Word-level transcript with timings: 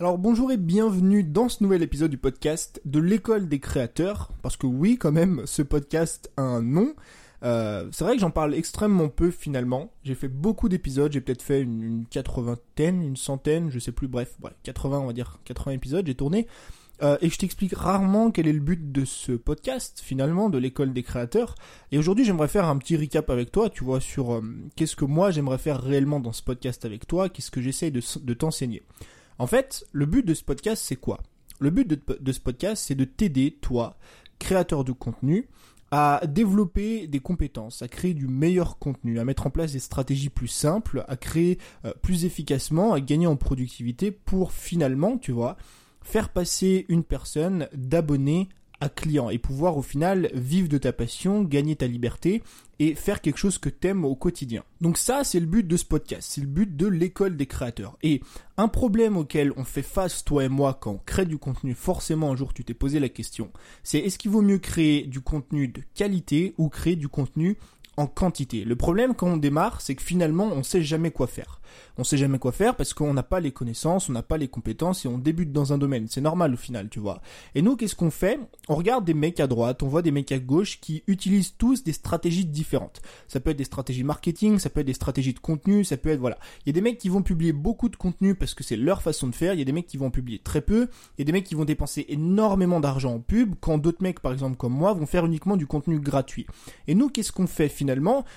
Alors 0.00 0.16
bonjour 0.16 0.50
et 0.50 0.56
bienvenue 0.56 1.22
dans 1.22 1.50
ce 1.50 1.62
nouvel 1.62 1.82
épisode 1.82 2.10
du 2.10 2.16
podcast 2.16 2.80
de 2.86 3.00
l'école 3.00 3.48
des 3.48 3.58
créateurs, 3.58 4.32
parce 4.40 4.56
que 4.56 4.66
oui 4.66 4.96
quand 4.96 5.12
même 5.12 5.42
ce 5.44 5.60
podcast 5.60 6.32
a 6.38 6.42
un 6.42 6.62
nom. 6.62 6.94
Euh, 7.42 7.86
c'est 7.92 8.04
vrai 8.04 8.14
que 8.14 8.20
j'en 8.22 8.30
parle 8.30 8.54
extrêmement 8.54 9.10
peu 9.10 9.30
finalement. 9.30 9.92
J'ai 10.02 10.14
fait 10.14 10.28
beaucoup 10.28 10.70
d'épisodes, 10.70 11.12
j'ai 11.12 11.20
peut-être 11.20 11.42
fait 11.42 11.60
une, 11.60 11.82
une 11.82 12.06
quatre-vingtaine, 12.06 13.02
une 13.02 13.18
centaine, 13.18 13.70
je 13.70 13.78
sais 13.78 13.92
plus, 13.92 14.08
bref, 14.08 14.38
ouais, 14.42 14.52
80 14.62 15.00
on 15.00 15.06
va 15.06 15.12
dire, 15.12 15.38
80 15.44 15.72
épisodes 15.72 16.06
j'ai 16.06 16.14
tourné. 16.14 16.46
Euh, 17.02 17.18
et 17.20 17.28
je 17.28 17.36
t'explique 17.36 17.74
rarement 17.74 18.30
quel 18.30 18.48
est 18.48 18.54
le 18.54 18.60
but 18.60 18.92
de 18.92 19.04
ce 19.04 19.32
podcast, 19.32 20.00
finalement, 20.02 20.48
de 20.48 20.56
l'école 20.56 20.94
des 20.94 21.02
créateurs. 21.02 21.56
Et 21.92 21.98
aujourd'hui, 21.98 22.24
j'aimerais 22.24 22.48
faire 22.48 22.64
un 22.64 22.78
petit 22.78 22.96
recap 22.96 23.28
avec 23.28 23.52
toi, 23.52 23.68
tu 23.68 23.84
vois, 23.84 24.00
sur 24.00 24.32
euh, 24.32 24.40
qu'est-ce 24.76 24.96
que 24.96 25.04
moi 25.04 25.30
j'aimerais 25.30 25.58
faire 25.58 25.78
réellement 25.78 26.20
dans 26.20 26.32
ce 26.32 26.42
podcast 26.42 26.86
avec 26.86 27.06
toi, 27.06 27.28
qu'est-ce 27.28 27.50
que 27.50 27.60
j'essaye 27.60 27.92
de 27.92 28.32
t'enseigner. 28.32 28.82
En 29.40 29.46
fait, 29.46 29.86
le 29.92 30.04
but 30.04 30.24
de 30.24 30.34
ce 30.34 30.44
podcast, 30.44 30.82
c'est 30.86 30.96
quoi? 30.96 31.22
Le 31.60 31.70
but 31.70 31.88
de, 31.88 32.32
ce 32.32 32.40
podcast, 32.40 32.84
c'est 32.86 32.94
de 32.94 33.06
t'aider, 33.06 33.56
toi, 33.62 33.96
créateur 34.38 34.84
de 34.84 34.92
contenu, 34.92 35.48
à 35.90 36.20
développer 36.26 37.06
des 37.06 37.20
compétences, 37.20 37.80
à 37.80 37.88
créer 37.88 38.12
du 38.12 38.28
meilleur 38.28 38.78
contenu, 38.78 39.18
à 39.18 39.24
mettre 39.24 39.46
en 39.46 39.50
place 39.50 39.72
des 39.72 39.78
stratégies 39.78 40.28
plus 40.28 40.48
simples, 40.48 41.06
à 41.08 41.16
créer 41.16 41.56
euh, 41.86 41.94
plus 42.02 42.26
efficacement, 42.26 42.92
à 42.92 43.00
gagner 43.00 43.26
en 43.26 43.36
productivité 43.36 44.10
pour 44.10 44.52
finalement, 44.52 45.16
tu 45.16 45.32
vois, 45.32 45.56
faire 46.02 46.28
passer 46.28 46.84
une 46.90 47.02
personne 47.02 47.66
d'abonné 47.72 48.50
client 48.88 49.30
et 49.30 49.38
pouvoir 49.38 49.76
au 49.76 49.82
final 49.82 50.30
vivre 50.34 50.68
de 50.68 50.78
ta 50.78 50.92
passion, 50.92 51.42
gagner 51.42 51.76
ta 51.76 51.86
liberté 51.86 52.42
et 52.78 52.94
faire 52.94 53.20
quelque 53.20 53.36
chose 53.36 53.58
que 53.58 53.68
t'aimes 53.68 54.04
au 54.04 54.14
quotidien. 54.14 54.64
Donc 54.80 54.96
ça, 54.96 55.22
c'est 55.22 55.38
le 55.38 55.46
but 55.46 55.66
de 55.66 55.76
ce 55.76 55.84
podcast, 55.84 56.30
c'est 56.32 56.40
le 56.40 56.46
but 56.46 56.76
de 56.76 56.86
l'école 56.86 57.36
des 57.36 57.46
créateurs. 57.46 57.98
Et 58.02 58.22
un 58.56 58.68
problème 58.68 59.18
auquel 59.18 59.52
on 59.56 59.64
fait 59.64 59.82
face, 59.82 60.24
toi 60.24 60.44
et 60.44 60.48
moi, 60.48 60.78
quand 60.80 60.92
on 60.92 61.00
crée 61.04 61.26
du 61.26 61.36
contenu, 61.36 61.74
forcément 61.74 62.32
un 62.32 62.36
jour 62.36 62.54
tu 62.54 62.64
t'es 62.64 62.74
posé 62.74 62.98
la 62.98 63.10
question, 63.10 63.50
c'est 63.82 63.98
est-ce 63.98 64.18
qu'il 64.18 64.30
vaut 64.30 64.40
mieux 64.40 64.58
créer 64.58 65.02
du 65.02 65.20
contenu 65.20 65.68
de 65.68 65.82
qualité 65.94 66.54
ou 66.56 66.70
créer 66.70 66.96
du 66.96 67.08
contenu 67.08 67.58
en 68.00 68.06
quantité. 68.06 68.64
Le 68.64 68.76
problème 68.76 69.14
quand 69.14 69.28
on 69.28 69.36
démarre, 69.36 69.80
c'est 69.80 69.94
que 69.94 70.02
finalement, 70.02 70.46
on 70.46 70.62
sait 70.62 70.82
jamais 70.82 71.10
quoi 71.10 71.26
faire. 71.26 71.60
On 71.98 72.04
sait 72.04 72.16
jamais 72.16 72.38
quoi 72.38 72.50
faire 72.50 72.76
parce 72.76 72.94
qu'on 72.94 73.12
n'a 73.12 73.22
pas 73.22 73.40
les 73.40 73.52
connaissances, 73.52 74.08
on 74.08 74.12
n'a 74.12 74.22
pas 74.22 74.38
les 74.38 74.48
compétences 74.48 75.04
et 75.04 75.08
on 75.08 75.18
débute 75.18 75.52
dans 75.52 75.72
un 75.72 75.78
domaine. 75.78 76.06
C'est 76.08 76.20
normal 76.20 76.54
au 76.54 76.56
final, 76.56 76.88
tu 76.88 76.98
vois. 76.98 77.20
Et 77.54 77.62
nous, 77.62 77.76
qu'est-ce 77.76 77.94
qu'on 77.94 78.10
fait? 78.10 78.40
On 78.68 78.74
regarde 78.74 79.04
des 79.04 79.14
mecs 79.14 79.38
à 79.38 79.46
droite, 79.46 79.82
on 79.82 79.88
voit 79.88 80.02
des 80.02 80.10
mecs 80.10 80.32
à 80.32 80.38
gauche 80.38 80.80
qui 80.80 81.02
utilisent 81.06 81.54
tous 81.58 81.84
des 81.84 81.92
stratégies 81.92 82.46
différentes. 82.46 83.02
Ça 83.28 83.38
peut 83.38 83.50
être 83.50 83.58
des 83.58 83.64
stratégies 83.64 84.02
marketing, 84.02 84.58
ça 84.58 84.70
peut 84.70 84.80
être 84.80 84.86
des 84.86 84.94
stratégies 84.94 85.34
de 85.34 85.40
contenu, 85.40 85.84
ça 85.84 85.96
peut 85.96 86.08
être 86.08 86.20
voilà. 86.20 86.38
Il 86.64 86.70
y 86.70 86.70
a 86.70 86.72
des 86.72 86.80
mecs 86.80 86.98
qui 86.98 87.08
vont 87.08 87.22
publier 87.22 87.52
beaucoup 87.52 87.88
de 87.88 87.96
contenu 87.96 88.34
parce 88.34 88.54
que 88.54 88.64
c'est 88.64 88.76
leur 88.76 89.02
façon 89.02 89.28
de 89.28 89.34
faire. 89.34 89.52
Il 89.52 89.58
y 89.58 89.62
a 89.62 89.66
des 89.66 89.72
mecs 89.72 89.86
qui 89.86 89.98
vont 89.98 90.10
publier 90.10 90.38
très 90.38 90.62
peu. 90.62 90.88
Il 91.18 91.20
y 91.20 91.22
a 91.22 91.24
des 91.26 91.32
mecs 91.32 91.44
qui 91.44 91.54
vont 91.54 91.66
dépenser 91.66 92.06
énormément 92.08 92.80
d'argent 92.80 93.14
en 93.14 93.20
pub 93.20 93.54
quand 93.60 93.78
d'autres 93.78 94.02
mecs, 94.02 94.20
par 94.20 94.32
exemple 94.32 94.56
comme 94.56 94.72
moi, 94.72 94.94
vont 94.94 95.06
faire 95.06 95.26
uniquement 95.26 95.56
du 95.56 95.66
contenu 95.66 96.00
gratuit. 96.00 96.46
Et 96.88 96.94
nous, 96.94 97.10
qu'est-ce 97.10 97.32
qu'on 97.32 97.46
fait 97.46 97.68
finalement? 97.68 97.89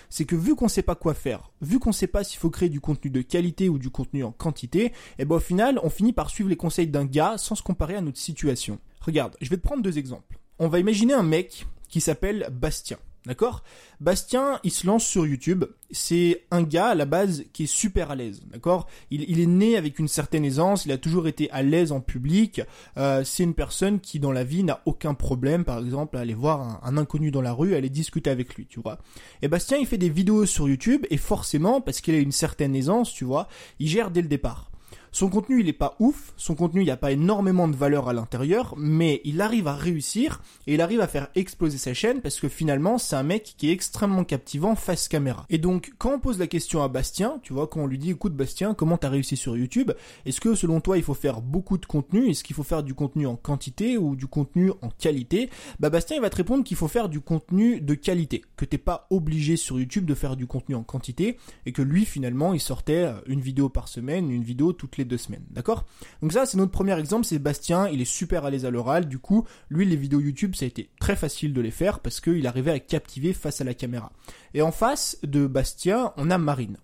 C'est 0.10 0.26
que 0.26 0.36
vu 0.36 0.56
qu'on 0.56 0.68
sait 0.68 0.82
pas 0.82 0.96
quoi 0.96 1.14
faire, 1.14 1.52
vu 1.62 1.80
qu'on 1.80 1.92
sait 1.92 2.08
pas 2.08 2.24
s'il 2.24 2.40
faut 2.40 2.50
créer 2.50 2.70
du 2.70 2.80
contenu 2.80 3.12
de 3.12 3.22
qualité 3.22 3.70
ou 3.70 3.78
du 3.78 3.90
contenu 3.90 4.24
en 4.24 4.32
quantité, 4.32 4.86
et 4.86 4.92
eh 5.20 5.26
ben 5.26 5.36
au 5.36 5.40
final, 5.40 5.80
on 5.84 5.90
finit 5.90 6.14
par 6.14 6.30
suivre 6.30 6.50
les 6.50 6.56
conseils 6.56 6.88
d'un 6.88 7.06
gars 7.06 7.38
sans 7.38 7.56
se 7.56 7.64
comparer 7.64 7.96
à 7.96 8.02
notre 8.02 8.18
situation. 8.20 8.80
Regarde, 9.02 9.36
je 9.42 9.50
vais 9.50 9.58
te 9.58 9.62
prendre 9.62 9.84
deux 9.84 9.98
exemples. 9.98 10.40
On 10.60 10.68
va 10.68 10.80
imaginer 10.80 11.14
un 11.14 11.24
mec 11.24 11.68
qui 11.90 12.02
s'appelle 12.02 12.50
Bastien. 12.52 12.98
D'accord? 13.26 13.64
Bastien, 14.02 14.60
il 14.66 14.72
se 14.72 14.86
lance 14.86 15.06
sur 15.06 15.26
YouTube. 15.26 15.64
C'est 15.92 16.46
un 16.52 16.62
gars 16.62 16.88
à 16.88 16.96
la 16.96 17.06
base 17.06 17.46
qui 17.54 17.64
est 17.64 17.68
super 17.68 18.12
à 18.12 18.16
l'aise. 18.16 18.42
D'accord? 18.52 18.88
Il, 19.12 19.40
est 19.40 19.46
né 19.46 19.78
avec 19.78 19.98
une 19.98 20.10
certaine 20.10 20.44
aisance. 20.44 20.86
Il 20.86 20.92
a 20.92 20.98
toujours 20.98 21.28
été 21.28 21.50
à 21.52 21.64
l'aise 21.64 21.94
en 21.94 22.02
public. 22.02 22.62
Euh, 22.98 23.24
c'est 23.24 23.44
une 23.44 23.54
personne 23.54 24.02
qui 24.02 24.20
dans 24.20 24.34
la 24.34 24.44
vie 24.44 24.64
n'a 24.64 24.82
aucun 24.86 25.14
problème, 25.14 25.64
par 25.64 25.80
exemple, 25.80 26.18
à 26.18 26.22
aller 26.22 26.34
voir 26.34 26.62
un, 26.62 26.80
un, 26.84 26.98
inconnu 26.98 27.32
dans 27.32 27.42
la 27.42 27.54
rue, 27.54 27.76
aller 27.76 27.90
discuter 27.90 28.30
avec 28.30 28.56
lui, 28.56 28.66
tu 28.66 28.82
vois. 28.82 29.00
Et 29.42 29.48
Bastien, 29.48 29.78
il 29.78 29.88
fait 29.88 29.98
des 29.98 30.10
vidéos 30.10 30.46
sur 30.46 30.68
YouTube 30.68 31.06
et 31.10 31.18
forcément, 31.18 31.80
parce 31.80 32.02
qu'il 32.02 32.16
a 32.16 32.20
une 32.20 32.34
certaine 32.34 32.76
aisance, 32.76 33.14
tu 33.14 33.24
vois, 33.24 33.48
il 33.80 33.88
gère 33.88 34.12
dès 34.12 34.22
le 34.22 34.28
départ. 34.28 34.73
Son 35.14 35.30
contenu, 35.30 35.60
il 35.60 35.70
est 35.70 35.74
pas 35.74 35.96
ouf. 36.00 36.34
Son 36.38 36.56
contenu, 36.56 36.82
il 36.82 36.86
n'y 36.86 36.90
a 36.90 36.98
pas 36.98 37.12
énormément 37.12 37.68
de 37.68 37.76
valeur 37.76 38.10
à 38.10 38.14
l'intérieur, 38.14 38.74
mais 38.78 39.22
il 39.26 39.42
arrive 39.42 39.68
à 39.68 39.76
réussir 39.76 40.42
et 40.66 40.74
il 40.74 40.82
arrive 40.82 41.02
à 41.02 41.08
faire 41.08 41.28
exploser 41.36 41.78
sa 41.78 41.94
chaîne 41.94 42.20
parce 42.20 42.40
que 42.40 42.50
finalement, 42.50 42.98
c'est 42.98 43.16
un 43.16 43.22
mec 43.22 43.54
qui 43.56 43.70
est 43.70 43.74
extrêmement 43.74 44.24
captivant 44.24 44.76
face 44.76 45.08
caméra. 45.08 45.46
Et 45.52 45.60
donc, 45.60 45.94
quand 46.00 46.16
on 46.16 46.20
pose 46.20 46.40
la 46.40 46.48
question 46.48 46.82
à 46.82 46.88
Bastien, 46.88 47.40
tu 47.44 47.54
vois, 47.54 47.68
quand 47.68 47.82
on 47.82 47.86
lui 47.86 48.00
dit, 48.00 48.10
écoute 48.10 48.34
Bastien, 48.34 48.74
comment 48.74 48.98
t'as 48.98 49.10
réussi 49.10 49.38
sur 49.38 49.56
YouTube? 49.56 49.92
Est-ce 50.26 50.42
que 50.42 50.56
selon 50.56 50.82
toi, 50.82 50.98
il 50.98 51.04
faut 51.04 51.14
faire 51.14 51.42
beaucoup 51.42 51.78
de 51.78 51.86
contenu? 51.86 52.32
Est-ce 52.32 52.44
qu'il 52.44 52.56
faut 52.56 52.64
faire 52.64 52.82
du 52.82 52.96
contenu 52.96 53.28
en 53.28 53.36
quantité 53.36 54.00
ou 54.00 54.16
du 54.16 54.26
contenu 54.26 54.72
en 54.82 54.90
qualité? 54.90 55.52
Bah 55.80 55.92
Bastien, 55.92 56.18
il 56.18 56.24
va 56.24 56.32
te 56.32 56.38
répondre 56.38 56.64
qu'il 56.64 56.76
faut 56.76 56.88
faire 56.88 57.08
du 57.08 57.22
contenu 57.22 57.82
de 57.82 57.94
qualité, 57.94 58.42
que 58.58 58.66
t'es 58.66 58.80
pas 58.80 59.06
obligé 59.12 59.58
sur 59.58 59.78
YouTube 59.78 60.06
de 60.06 60.16
faire 60.16 60.36
du 60.36 60.48
contenu 60.48 60.74
en 60.74 60.82
quantité 60.82 61.38
et 61.68 61.72
que 61.72 61.84
lui, 61.84 62.04
finalement, 62.04 62.56
il 62.56 62.60
sortait 62.60 63.12
une 63.28 63.42
vidéo 63.42 63.70
par 63.70 63.90
semaine, 63.90 64.32
une 64.32 64.44
vidéo 64.44 64.74
toutes 64.74 64.98
les 64.98 65.03
deux 65.06 65.18
semaines, 65.18 65.46
d'accord? 65.50 65.86
Donc 66.22 66.34
ça, 66.34 66.46
c'est 66.46 66.58
notre 66.58 66.72
premier 66.72 66.98
exemple, 67.00 67.26
c'est 67.26 67.40
Bastien, 67.40 67.88
il 67.90 68.02
est 68.02 68.06
super 68.06 68.46
à 68.46 68.50
l'aise 68.50 68.66
à 68.66 68.72
l'oral, 68.72 69.08
du 69.08 69.20
coup, 69.20 69.46
lui, 69.70 69.86
les 69.86 69.96
vidéos 69.96 70.20
YouTube, 70.20 70.56
ça 70.56 70.66
a 70.66 70.68
été 70.68 70.90
très 71.00 71.16
facile 71.16 71.54
de 71.54 71.62
les 71.62 71.72
faire 71.72 72.00
parce 72.00 72.20
qu'il 72.22 72.46
arrivait 72.48 72.72
à 72.72 72.80
captiver 72.80 73.34
face 73.34 73.62
à 73.62 73.64
la 73.64 73.74
caméra. 73.74 74.12
Et 74.54 74.62
en 74.62 74.72
face 74.72 75.18
de 75.24 75.48
Bastien, 75.48 76.14
on 76.18 76.32
a 76.32 76.38
Marine. 76.38 76.78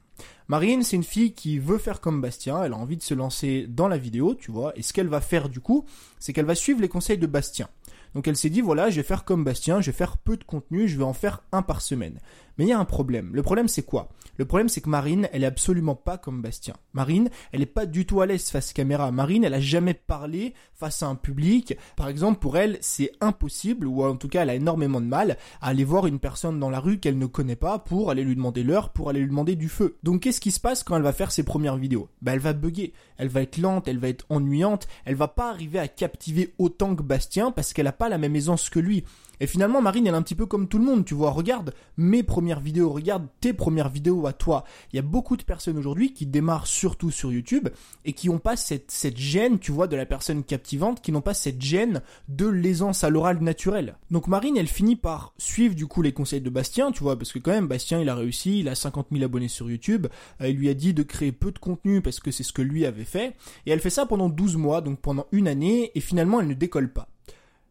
Marine, 0.47 0.81
c'est 0.81 0.96
une 0.96 1.03
fille 1.03 1.34
qui 1.34 1.59
veut 1.59 1.78
faire 1.78 2.02
comme 2.02 2.22
Bastien, 2.22 2.63
elle 2.63 2.74
a 2.74 2.78
envie 2.78 2.97
de 2.97 3.03
se 3.03 3.13
lancer 3.13 3.68
dans 3.68 3.88
la 3.88 3.97
vidéo, 3.97 4.34
tu 4.34 4.51
vois, 4.51 4.74
et 4.75 4.81
ce 4.81 4.94
qu'elle 4.94 5.07
va 5.07 5.22
faire 5.22 5.47
du 5.47 5.59
coup, 5.59 5.86
c'est 6.18 6.34
qu'elle 6.34 6.46
va 6.46 6.56
suivre 6.56 6.81
les 6.81 6.90
conseils 6.90 7.19
de 7.19 7.28
Bastien. 7.28 7.69
Donc 8.16 8.28
elle 8.28 8.36
s'est 8.36 8.50
dit, 8.50 8.62
voilà, 8.62 8.90
je 8.90 8.96
vais 8.96 9.03
faire 9.03 9.24
comme 9.24 9.44
Bastien, 9.44 9.81
je 9.81 9.91
vais 9.91 9.97
faire 9.97 10.18
peu 10.18 10.38
de 10.38 10.44
contenu, 10.44 10.88
je 10.88 10.97
vais 10.97 11.03
en 11.03 11.13
faire 11.13 11.44
un 11.51 11.62
par 11.62 11.81
semaine. 11.81 12.19
Mais 12.59 12.66
il 12.66 12.70
y 12.72 12.74
a 12.74 12.80
un 12.80 12.84
problème. 12.84 13.30
Le 13.31 13.42
problème, 13.42 13.70
c'est 13.70 13.84
quoi? 13.84 14.09
Le 14.36 14.44
problème, 14.44 14.68
c'est 14.68 14.81
que 14.81 14.90
Marine, 14.90 15.30
elle 15.31 15.44
est 15.44 15.47
absolument 15.47 15.96
pas 15.96 16.18
comme 16.18 16.42
Bastien. 16.42 16.74
Marine, 16.92 17.30
elle 17.53 17.62
est 17.62 17.66
pas 17.66 17.86
du 17.86 18.06
tout 18.06 18.20
à 18.20 18.25
l'aise 18.25 18.50
face 18.50 18.74
caméra. 18.74 19.14
Marine, 19.14 19.46
elle 19.46 19.53
a 19.53 19.62
jamais 19.62 19.94
parlé 19.94 20.53
face 20.74 21.02
à 21.02 21.08
un 21.08 21.16
public. 21.16 21.78
Par 21.96 22.09
exemple, 22.09 22.40
pour 22.40 22.58
elle, 22.58 22.78
c'est 22.81 23.14
impossible, 23.22 23.88
ou 23.88 24.03
en 24.03 24.18
tout 24.18 24.28
cas, 24.28 24.44
elle 24.44 24.50
a 24.50 24.56
énormément 24.56 25.00
de 25.00 25.06
mal 25.06 25.38
à 25.62 25.69
aller 25.69 25.86
voir 25.86 26.06
une 26.06 26.19
personne 26.19 26.59
dans 26.59 26.69
la 26.69 26.81
rue 26.81 27.00
qu'elle 27.00 27.18
ne 27.18 27.28
connaît 27.28 27.56
pas 27.56 27.80
pour 27.80 28.12
aller 28.12 28.25
lui 28.25 28.36
demander 28.36 28.64
l'heure, 28.64 28.90
pour 28.90 29.09
aller 29.09 29.22
lui 29.22 29.30
demander 29.30 29.56
du 29.56 29.69
feu. 29.69 29.96
Donc, 30.03 30.24
qu'est-ce 30.24 30.42
qui 30.42 30.52
se 30.52 30.59
passe 30.59 30.84
quand 30.84 30.98
elle 30.98 31.02
va 31.02 31.14
faire 31.14 31.31
ses 31.31 31.44
premières 31.44 31.78
vidéos? 31.78 32.09
Ben, 32.22 32.34
elle 32.34 32.40
va 32.40 32.52
bugger. 32.52 32.92
Elle 33.16 33.30
va 33.30 33.42
être 33.42 33.58
lente, 33.58 33.88
elle 33.88 34.00
va 34.00 34.09
être 34.09 34.25
ennuyante. 34.28 34.90
Elle 35.06 35.16
va 35.16 35.30
pas 35.30 35.50
arriver 35.50 35.80
à 35.80 35.88
captiver 35.88 36.53
autant 36.58 36.94
que 36.94 37.03
Bastien 37.03 37.52
parce 37.52 37.72
qu'elle 37.72 37.88
a 37.88 37.94
pas 37.94 38.09
la 38.09 38.18
même 38.18 38.36
aisance 38.36 38.69
que 38.69 38.80
lui. 38.80 39.06
Et 39.39 39.47
finalement, 39.47 39.81
Marine, 39.81 40.07
elle 40.07 40.13
est 40.13 40.17
un 40.17 40.22
petit 40.22 40.35
peu 40.35 40.45
comme 40.45 40.67
tout 40.67 40.77
le 40.77 40.85
monde, 40.85 41.05
tu 41.05 41.13
vois. 41.13 41.31
Regarde 41.31 41.73
mes 41.97 42.23
premières 42.23 42.59
vidéos, 42.59 42.89
regarde 42.89 43.27
tes 43.39 43.53
premières 43.53 43.89
vidéos 43.89 44.27
à 44.27 44.33
toi. 44.33 44.63
Il 44.91 44.97
y 44.97 45.00
a 45.00 45.03
beaucoup 45.03 45.38
de 45.38 45.44
personnes 45.44 45.77
aujourd'hui 45.77 46.13
qui 46.13 46.25
démarrent 46.25 46.67
surtout 46.67 47.11
sur 47.11 47.31
YouTube 47.31 47.69
et 48.05 48.13
qui 48.13 48.27
n'ont 48.27 48.39
pas 48.39 48.55
cette, 48.55 48.91
cette 48.91 49.17
gêne, 49.17 49.59
tu 49.59 49.72
vois, 49.72 49.88
de 49.88 49.95
la 49.95 50.05
personne 50.05 50.44
captivante, 50.44 51.01
qui 51.01 51.11
n'ont 51.11 51.22
pas 51.22 51.33
cette 51.33 51.61
gêne 51.61 52.01
de 52.27 52.47
l'aisance 52.47 53.03
à 53.03 53.09
l'oral 53.09 53.41
naturel. 53.41 53.97
Donc 54.11 54.27
Marine, 54.27 54.57
elle 54.57 54.67
finit 54.67 54.95
par 54.95 55.33
suivre 55.38 55.75
du 55.75 55.88
coup 55.88 56.01
les 56.01 56.11
conseils 56.11 56.41
de 56.41 56.50
Bastien, 56.50 56.91
tu 56.91 57.03
vois, 57.03 57.17
parce 57.17 57.31
que 57.31 57.39
quand 57.39 57.51
même, 57.51 57.67
Bastien, 57.67 58.01
il 58.01 58.09
a 58.09 58.16
réussi, 58.16 58.59
il 58.59 58.69
a 58.69 58.75
50 58.75 59.07
000 59.11 59.23
abonnés 59.23 59.47
sur 59.47 59.69
YouTube. 59.69 60.07
Euh, 60.41 60.50
il 60.50 60.57
lui 60.57 60.69
a 60.69 60.73
dit 60.73 60.94
de 60.94 61.03
créer 61.03 61.31
peu 61.31 61.51
de 61.51 61.59
contenu 61.59 62.01
parce 62.01 62.19
que 62.19 62.31
c'est 62.31 62.44
ce 62.44 62.53
que 62.53 62.61
lui 62.61 62.85
avait 62.85 63.06
fait. 63.06 63.35
Et 63.66 63.71
elle 63.71 63.79
fait 63.79 63.89
ça 63.89 64.06
pendant 64.06 64.29
12 64.29 64.57
mois, 64.57 64.81
donc 64.81 65.00
pendant 65.00 65.27
une 65.31 65.47
année, 65.47 65.91
et 65.95 66.01
finalement, 66.01 66.39
elle 66.41 66.47
ne 66.47 66.53
décolle 66.53 66.91
pas. 66.91 67.07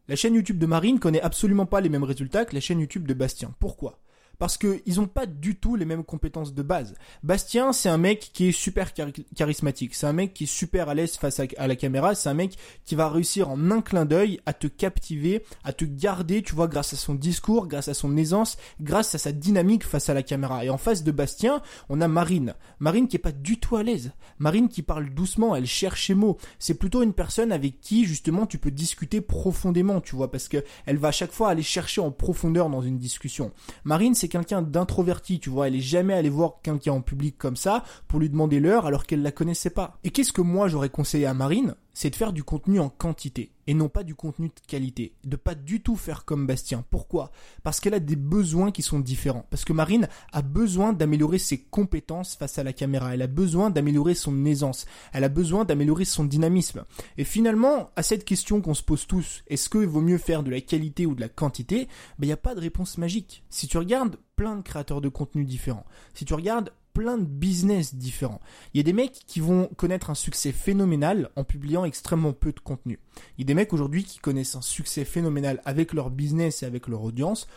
La 0.09 0.15
chaîne 0.15 0.33
YouTube 0.33 0.57
de 0.57 0.65
Marine 0.65 0.97
connaît 0.97 1.21
absolument 1.21 1.67
pas 1.67 1.81
les 1.81 1.89
mêmes 1.89 2.03
résultats 2.03 2.43
que 2.43 2.55
la 2.55 2.61
chaîne 2.61 2.79
YouTube 2.79 3.05
de 3.05 3.13
Bastien. 3.13 3.53
Pourquoi? 3.59 3.99
Parce 4.39 4.57
qu'ils 4.57 4.99
ont 4.99 5.07
pas 5.07 5.25
du 5.25 5.57
tout 5.57 5.75
les 5.75 5.85
mêmes 5.85 6.05
compétences 6.05 6.53
de 6.53 6.63
base. 6.63 6.95
Bastien, 7.23 7.73
c'est 7.73 7.89
un 7.89 7.97
mec 7.97 8.31
qui 8.33 8.47
est 8.47 8.51
super 8.53 8.93
charismatique, 9.35 9.93
c'est 9.93 10.07
un 10.07 10.13
mec 10.13 10.33
qui 10.33 10.45
est 10.45 10.47
super 10.47 10.89
à 10.89 10.95
l'aise 10.95 11.17
face 11.17 11.41
à, 11.41 11.67
la 11.67 11.75
caméra, 11.75 12.15
c'est 12.15 12.29
un 12.29 12.33
mec 12.33 12.57
qui 12.85 12.95
va 12.95 13.09
réussir 13.09 13.49
en 13.49 13.69
un 13.69 13.81
clin 13.81 14.05
d'œil 14.05 14.39
à 14.45 14.53
te 14.53 14.67
captiver, 14.67 15.43
à 15.65 15.73
te 15.73 15.83
garder, 15.83 16.41
tu 16.41 16.55
vois, 16.55 16.67
grâce 16.67 16.93
à 16.93 16.95
son 16.95 17.15
discours, 17.15 17.67
grâce 17.67 17.89
à 17.89 17.93
son 17.93 18.15
aisance, 18.15 18.57
grâce 18.79 19.13
à 19.13 19.17
sa 19.17 19.33
dynamique 19.33 19.83
face 19.83 20.09
à 20.09 20.13
la 20.13 20.23
caméra. 20.23 20.63
Et 20.63 20.69
en 20.69 20.77
face 20.77 21.03
de 21.03 21.11
Bastien, 21.11 21.61
on 21.89 21.99
a 21.99 22.07
Marine. 22.07 22.55
Marine 22.79 23.09
qui 23.09 23.17
est 23.17 23.19
pas 23.19 23.33
du 23.33 23.59
tout 23.59 23.75
à 23.75 23.83
l'aise. 23.83 24.13
Marine 24.37 24.69
qui 24.69 24.83
parle 24.83 25.09
doucement, 25.09 25.53
elle 25.53 25.65
cherche 25.65 26.07
ses 26.07 26.15
mots. 26.15 26.37
C'est 26.59 26.75
plutôt 26.75 27.03
une 27.03 27.13
personne 27.13 27.51
avec 27.51 27.81
qui, 27.81 28.05
justement, 28.05 28.45
tu 28.45 28.57
peux 28.57 28.71
discuter 28.71 29.19
profondément, 29.19 29.99
tu 29.99 30.15
vois, 30.15 30.31
parce 30.31 30.47
que 30.47 30.63
elle 30.85 30.97
va 30.97 31.09
à 31.09 31.11
chaque 31.11 31.33
fois 31.33 31.49
aller 31.49 31.61
chercher 31.61 31.99
en 31.99 32.11
profondeur 32.11 32.69
dans 32.69 32.81
une 32.81 32.97
discussion. 32.97 33.51
Marine, 33.83 34.15
c'est 34.15 34.28
quelqu'un 34.29 34.61
d'introverti, 34.61 35.39
tu 35.39 35.49
vois, 35.49 35.67
elle 35.67 35.75
est 35.75 35.81
jamais 35.81 36.13
allée 36.13 36.29
voir 36.29 36.61
quelqu'un 36.63 36.93
en 36.93 37.01
public 37.01 37.37
comme 37.37 37.57
ça 37.57 37.83
pour 38.07 38.19
lui 38.19 38.29
demander 38.29 38.59
l'heure 38.59 38.85
alors 38.85 39.05
qu'elle 39.05 39.21
la 39.21 39.31
connaissait 39.31 39.69
pas. 39.69 39.97
Et 40.03 40.11
qu'est-ce 40.11 40.33
que 40.33 40.41
moi 40.41 40.67
j'aurais 40.67 40.89
conseillé 40.89 41.25
à 41.25 41.33
Marine? 41.33 41.75
C'est 41.99 42.09
de 42.09 42.15
faire 42.15 42.31
du 42.31 42.45
contenu 42.45 42.79
en 42.79 42.87
quantité 42.87 43.51
et 43.67 43.73
non 43.73 43.89
pas 43.89 44.03
du 44.03 44.15
contenu 44.15 44.47
de 44.47 44.53
qualité. 44.65 45.11
De 45.25 45.35
pas 45.35 45.53
du 45.53 45.81
tout 45.81 45.97
faire 45.97 46.23
comme 46.23 46.47
Bastien. 46.47 46.85
Pourquoi? 46.89 47.29
Parce 47.61 47.81
qu'elle 47.81 47.93
a 47.93 47.99
des 47.99 48.15
besoins 48.15 48.71
qui 48.71 48.83
sont 48.83 49.01
différents. 49.01 49.45
Parce 49.49 49.65
que 49.65 49.73
Marine 49.73 50.07
a 50.31 50.41
besoin 50.41 50.93
d'améliorer 50.93 51.39
ses 51.39 51.59
compétences 51.59 52.35
face 52.35 52.57
à 52.57 52.63
la 52.63 52.71
caméra. 52.71 53.13
Elle 53.13 53.21
a 53.21 53.27
besoin 53.27 53.69
d'améliorer 53.69 54.15
son 54.15 54.45
aisance. 54.45 54.85
Elle 55.11 55.25
a 55.25 55.29
besoin 55.29 55.65
d'améliorer 55.65 56.05
son 56.05 56.23
dynamisme. 56.23 56.85
Et 57.17 57.25
finalement, 57.25 57.91
à 57.97 58.01
cette 58.01 58.23
question 58.23 58.61
qu'on 58.61 58.73
se 58.73 58.81
pose 58.81 59.05
tous, 59.05 59.43
est-ce 59.47 59.67
qu'il 59.69 59.81
vaut 59.81 59.99
mieux 59.99 60.17
faire 60.17 60.41
de 60.41 60.51
la 60.51 60.61
qualité 60.61 61.05
ou 61.05 61.15
de 61.15 61.21
la 61.21 61.29
quantité? 61.29 61.89
Ben, 62.17 62.25
il 62.25 62.27
n'y 62.27 62.31
a 62.31 62.37
pas 62.37 62.55
de 62.55 62.61
réponse 62.61 62.97
magique. 62.97 63.43
Si 63.49 63.67
tu 63.67 63.77
regardes 63.77 64.15
plein 64.37 64.55
de 64.55 64.61
créateurs 64.61 65.01
de 65.01 65.09
contenu 65.09 65.43
différents, 65.43 65.85
si 66.13 66.23
tu 66.23 66.33
regardes 66.33 66.71
plein 66.93 67.17
de 67.17 67.25
business 67.25 67.95
différents. 67.95 68.41
Il 68.73 68.77
y 68.77 68.81
a 68.81 68.83
des 68.83 68.93
mecs 68.93 69.19
qui 69.27 69.39
vont 69.39 69.67
connaître 69.77 70.09
un 70.09 70.15
succès 70.15 70.51
phénoménal 70.51 71.29
en 71.35 71.43
publiant 71.43 71.85
extrêmement 71.85 72.33
peu 72.33 72.51
de 72.51 72.59
contenu. 72.59 72.99
Il 73.37 73.41
y 73.41 73.43
a 73.43 73.47
des 73.47 73.53
mecs 73.53 73.73
aujourd'hui 73.73 74.03
qui 74.03 74.19
connaissent 74.19 74.55
un 74.55 74.61
succès 74.61 75.05
phénoménal 75.05 75.61
avec 75.65 75.93
leur 75.93 76.09
business 76.09 76.63
et 76.63 76.65
avec 76.65 76.87
leur 76.87 77.03
audience 77.03 77.47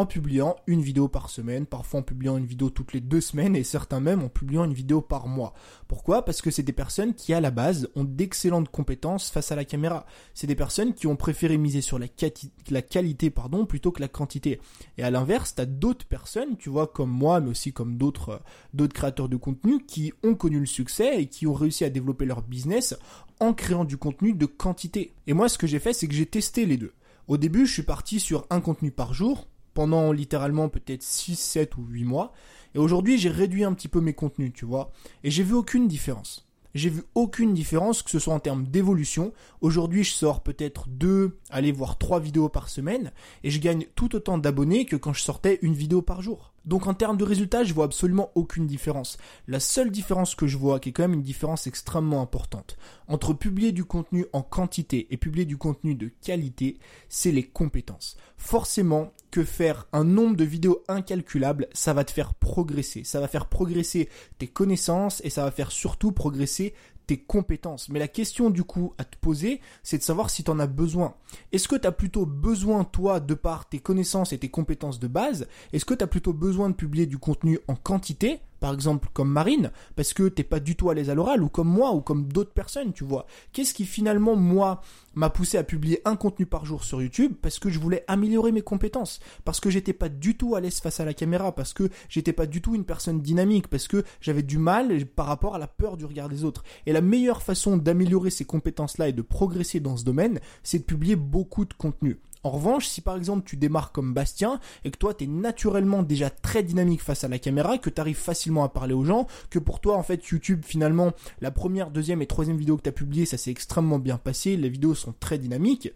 en 0.00 0.06
publiant 0.06 0.56
une 0.66 0.80
vidéo 0.80 1.08
par 1.08 1.28
semaine, 1.28 1.66
parfois 1.66 2.00
en 2.00 2.02
publiant 2.02 2.38
une 2.38 2.46
vidéo 2.46 2.70
toutes 2.70 2.92
les 2.92 3.00
deux 3.00 3.20
semaines 3.20 3.54
et 3.54 3.64
certains 3.64 4.00
même 4.00 4.22
en 4.22 4.28
publiant 4.28 4.64
une 4.64 4.72
vidéo 4.72 5.00
par 5.02 5.28
mois. 5.28 5.52
Pourquoi? 5.88 6.24
Parce 6.24 6.40
que 6.40 6.50
c'est 6.50 6.62
des 6.62 6.72
personnes 6.72 7.14
qui 7.14 7.34
à 7.34 7.40
la 7.40 7.50
base 7.50 7.88
ont 7.96 8.04
d'excellentes 8.04 8.70
compétences 8.70 9.30
face 9.30 9.52
à 9.52 9.56
la 9.56 9.64
caméra. 9.64 10.06
C'est 10.32 10.46
des 10.46 10.54
personnes 10.54 10.94
qui 10.94 11.06
ont 11.06 11.16
préféré 11.16 11.58
miser 11.58 11.82
sur 11.82 11.98
la, 11.98 12.08
qualité 12.82 13.30
pardon, 13.30 13.66
plutôt 13.66 13.92
que 13.92 14.00
la 14.00 14.08
quantité. 14.08 14.60
Et 14.96 15.02
à 15.02 15.10
l'inverse, 15.10 15.54
tu 15.54 15.60
as 15.60 15.66
d'autres 15.66 16.06
personnes, 16.06 16.56
tu 16.56 16.70
vois, 16.70 16.86
comme 16.86 17.10
moi, 17.10 17.40
mais 17.40 17.50
aussi 17.50 17.72
comme 17.72 17.96
d'autres 17.96 18.30
euh, 18.30 18.38
d'autres 18.72 18.94
créateurs 18.94 19.28
de 19.28 19.36
contenu 19.36 19.84
qui 19.84 20.12
ont 20.22 20.34
connu 20.34 20.60
le 20.60 20.66
succès 20.66 21.20
et 21.20 21.26
qui 21.26 21.46
ont 21.46 21.54
réussi 21.54 21.84
à 21.84 21.90
développer 21.90 22.24
leur 22.24 22.42
business 22.42 22.96
en 23.40 23.52
créant 23.52 23.84
du 23.84 23.96
contenu 23.96 24.32
de 24.32 24.46
quantité. 24.46 25.12
Et 25.26 25.32
moi, 25.32 25.48
ce 25.48 25.58
que 25.58 25.66
j'ai 25.66 25.78
fait, 25.78 25.92
c'est 25.92 26.08
que 26.08 26.14
j'ai 26.14 26.26
testé 26.26 26.66
les 26.66 26.76
deux. 26.76 26.92
Au 27.28 27.36
début, 27.36 27.66
je 27.66 27.72
suis 27.72 27.82
parti 27.82 28.18
sur 28.18 28.46
un 28.50 28.60
contenu 28.60 28.90
par 28.90 29.14
jour, 29.14 29.46
pendant 29.74 30.12
littéralement 30.12 30.68
peut-être 30.68 31.02
6, 31.02 31.36
7 31.36 31.76
ou 31.76 31.84
8 31.88 32.04
mois. 32.04 32.32
Et 32.74 32.78
aujourd'hui, 32.78 33.18
j'ai 33.18 33.30
réduit 33.30 33.64
un 33.64 33.72
petit 33.72 33.88
peu 33.88 34.00
mes 34.00 34.14
contenus, 34.14 34.52
tu 34.54 34.64
vois. 34.64 34.92
Et 35.24 35.30
j'ai 35.30 35.42
vu 35.42 35.54
aucune 35.54 35.88
différence. 35.88 36.46
J'ai 36.74 36.90
vu 36.90 37.02
aucune 37.14 37.52
différence, 37.52 38.02
que 38.02 38.10
ce 38.10 38.20
soit 38.20 38.34
en 38.34 38.38
termes 38.38 38.64
d'évolution. 38.64 39.32
Aujourd'hui, 39.60 40.04
je 40.04 40.12
sors 40.12 40.42
peut-être 40.42 40.88
deux, 40.88 41.38
allez 41.50 41.72
voir 41.72 41.98
trois 41.98 42.20
vidéos 42.20 42.48
par 42.48 42.68
semaine, 42.68 43.12
et 43.42 43.50
je 43.50 43.60
gagne 43.60 43.86
tout 43.96 44.14
autant 44.14 44.38
d'abonnés 44.38 44.86
que 44.86 44.96
quand 44.96 45.12
je 45.12 45.22
sortais 45.22 45.58
une 45.62 45.74
vidéo 45.74 46.00
par 46.00 46.22
jour. 46.22 46.49
Donc 46.64 46.86
en 46.86 46.94
termes 46.94 47.16
de 47.16 47.24
résultats, 47.24 47.64
je 47.64 47.72
vois 47.72 47.86
absolument 47.86 48.30
aucune 48.34 48.66
différence. 48.66 49.16
La 49.48 49.60
seule 49.60 49.90
différence 49.90 50.34
que 50.34 50.46
je 50.46 50.56
vois, 50.56 50.80
qui 50.80 50.90
est 50.90 50.92
quand 50.92 51.02
même 51.02 51.14
une 51.14 51.22
différence 51.22 51.66
extrêmement 51.66 52.20
importante, 52.20 52.76
entre 53.08 53.32
publier 53.32 53.72
du 53.72 53.84
contenu 53.84 54.26
en 54.32 54.42
quantité 54.42 55.06
et 55.10 55.16
publier 55.16 55.44
du 55.44 55.56
contenu 55.56 55.94
de 55.94 56.10
qualité, 56.22 56.78
c'est 57.08 57.32
les 57.32 57.44
compétences. 57.44 58.16
Forcément 58.36 59.12
que 59.30 59.44
faire 59.44 59.86
un 59.92 60.04
nombre 60.04 60.36
de 60.36 60.44
vidéos 60.44 60.82
incalculable, 60.88 61.68
ça 61.72 61.92
va 61.92 62.04
te 62.04 62.10
faire 62.10 62.34
progresser. 62.34 63.04
Ça 63.04 63.20
va 63.20 63.28
faire 63.28 63.46
progresser 63.46 64.08
tes 64.38 64.48
connaissances 64.48 65.20
et 65.24 65.30
ça 65.30 65.44
va 65.44 65.50
faire 65.50 65.70
surtout 65.70 66.12
progresser 66.12 66.74
compétences. 67.18 67.88
Mais 67.88 67.98
la 67.98 68.08
question 68.08 68.50
du 68.50 68.64
coup 68.64 68.94
à 68.98 69.04
te 69.04 69.16
poser, 69.16 69.60
c'est 69.82 69.98
de 69.98 70.02
savoir 70.02 70.30
si 70.30 70.44
tu 70.44 70.50
en 70.50 70.58
as 70.58 70.66
besoin. 70.66 71.14
Est-ce 71.52 71.68
que 71.68 71.76
tu 71.76 71.86
as 71.86 71.92
plutôt 71.92 72.26
besoin, 72.26 72.84
toi, 72.84 73.20
de 73.20 73.34
par 73.34 73.68
tes 73.68 73.78
connaissances 73.78 74.32
et 74.32 74.38
tes 74.38 74.48
compétences 74.48 74.98
de 74.98 75.08
base, 75.08 75.46
est-ce 75.72 75.84
que 75.84 75.94
tu 75.94 76.04
as 76.04 76.06
plutôt 76.06 76.32
besoin 76.32 76.70
de 76.70 76.74
publier 76.74 77.06
du 77.06 77.18
contenu 77.18 77.58
en 77.68 77.74
quantité 77.74 78.40
par 78.60 78.72
exemple 78.72 79.08
comme 79.12 79.30
Marine, 79.30 79.72
parce 79.96 80.12
que 80.12 80.28
t'es 80.28 80.44
pas 80.44 80.60
du 80.60 80.76
tout 80.76 80.90
à 80.90 80.94
l'aise 80.94 81.10
à 81.10 81.14
l'oral, 81.14 81.42
ou 81.42 81.48
comme 81.48 81.68
moi, 81.68 81.92
ou 81.92 82.00
comme 82.00 82.28
d'autres 82.28 82.52
personnes, 82.52 82.92
tu 82.92 83.04
vois. 83.04 83.26
Qu'est-ce 83.52 83.74
qui 83.74 83.86
finalement, 83.86 84.36
moi, 84.36 84.82
m'a 85.14 85.30
poussé 85.30 85.58
à 85.58 85.64
publier 85.64 86.00
un 86.04 86.14
contenu 86.14 86.46
par 86.46 86.64
jour 86.64 86.84
sur 86.84 87.02
YouTube? 87.02 87.34
Parce 87.40 87.58
que 87.58 87.70
je 87.70 87.80
voulais 87.80 88.04
améliorer 88.06 88.52
mes 88.52 88.62
compétences, 88.62 89.20
parce 89.44 89.60
que 89.60 89.70
j'étais 89.70 89.92
pas 89.92 90.08
du 90.08 90.36
tout 90.36 90.54
à 90.54 90.60
l'aise 90.60 90.80
face 90.80 91.00
à 91.00 91.04
la 91.04 91.14
caméra, 91.14 91.54
parce 91.54 91.72
que 91.72 91.88
j'étais 92.08 92.32
pas 92.32 92.46
du 92.46 92.60
tout 92.60 92.74
une 92.74 92.84
personne 92.84 93.20
dynamique, 93.20 93.68
parce 93.68 93.88
que 93.88 94.04
j'avais 94.20 94.42
du 94.42 94.58
mal 94.58 95.04
par 95.06 95.26
rapport 95.26 95.54
à 95.54 95.58
la 95.58 95.66
peur 95.66 95.96
du 95.96 96.04
regard 96.04 96.28
des 96.28 96.44
autres. 96.44 96.62
Et 96.86 96.92
la 96.92 97.00
meilleure 97.00 97.42
façon 97.42 97.76
d'améliorer 97.76 98.30
ces 98.30 98.44
compétences-là 98.44 99.08
et 99.08 99.12
de 99.12 99.22
progresser 99.22 99.80
dans 99.80 99.96
ce 99.96 100.04
domaine, 100.04 100.40
c'est 100.62 100.80
de 100.80 100.84
publier 100.84 101.16
beaucoup 101.16 101.64
de 101.64 101.74
contenu. 101.74 102.20
En 102.42 102.50
revanche, 102.50 102.86
si 102.86 103.02
par 103.02 103.16
exemple 103.16 103.42
tu 103.44 103.56
démarres 103.56 103.92
comme 103.92 104.14
Bastien 104.14 104.60
et 104.84 104.90
que 104.90 104.96
toi 104.96 105.12
tu 105.12 105.24
es 105.24 105.26
naturellement 105.26 106.02
déjà 106.02 106.30
très 106.30 106.62
dynamique 106.62 107.02
face 107.02 107.24
à 107.24 107.28
la 107.28 107.38
caméra, 107.38 107.76
que 107.76 107.90
tu 107.90 108.00
arrives 108.00 108.16
facilement 108.16 108.64
à 108.64 108.70
parler 108.70 108.94
aux 108.94 109.04
gens, 109.04 109.26
que 109.50 109.58
pour 109.58 109.80
toi 109.80 109.96
en 109.96 110.02
fait 110.02 110.26
YouTube 110.28 110.62
finalement 110.64 111.12
la 111.40 111.50
première, 111.50 111.90
deuxième 111.90 112.22
et 112.22 112.26
troisième 112.26 112.56
vidéo 112.56 112.78
que 112.78 112.82
tu 112.82 112.88
as 112.88 112.92
publiée 112.92 113.26
ça 113.26 113.36
s'est 113.36 113.50
extrêmement 113.50 113.98
bien 113.98 114.16
passé, 114.16 114.56
les 114.56 114.70
vidéos 114.70 114.94
sont 114.94 115.14
très 115.20 115.38
dynamiques, 115.38 115.92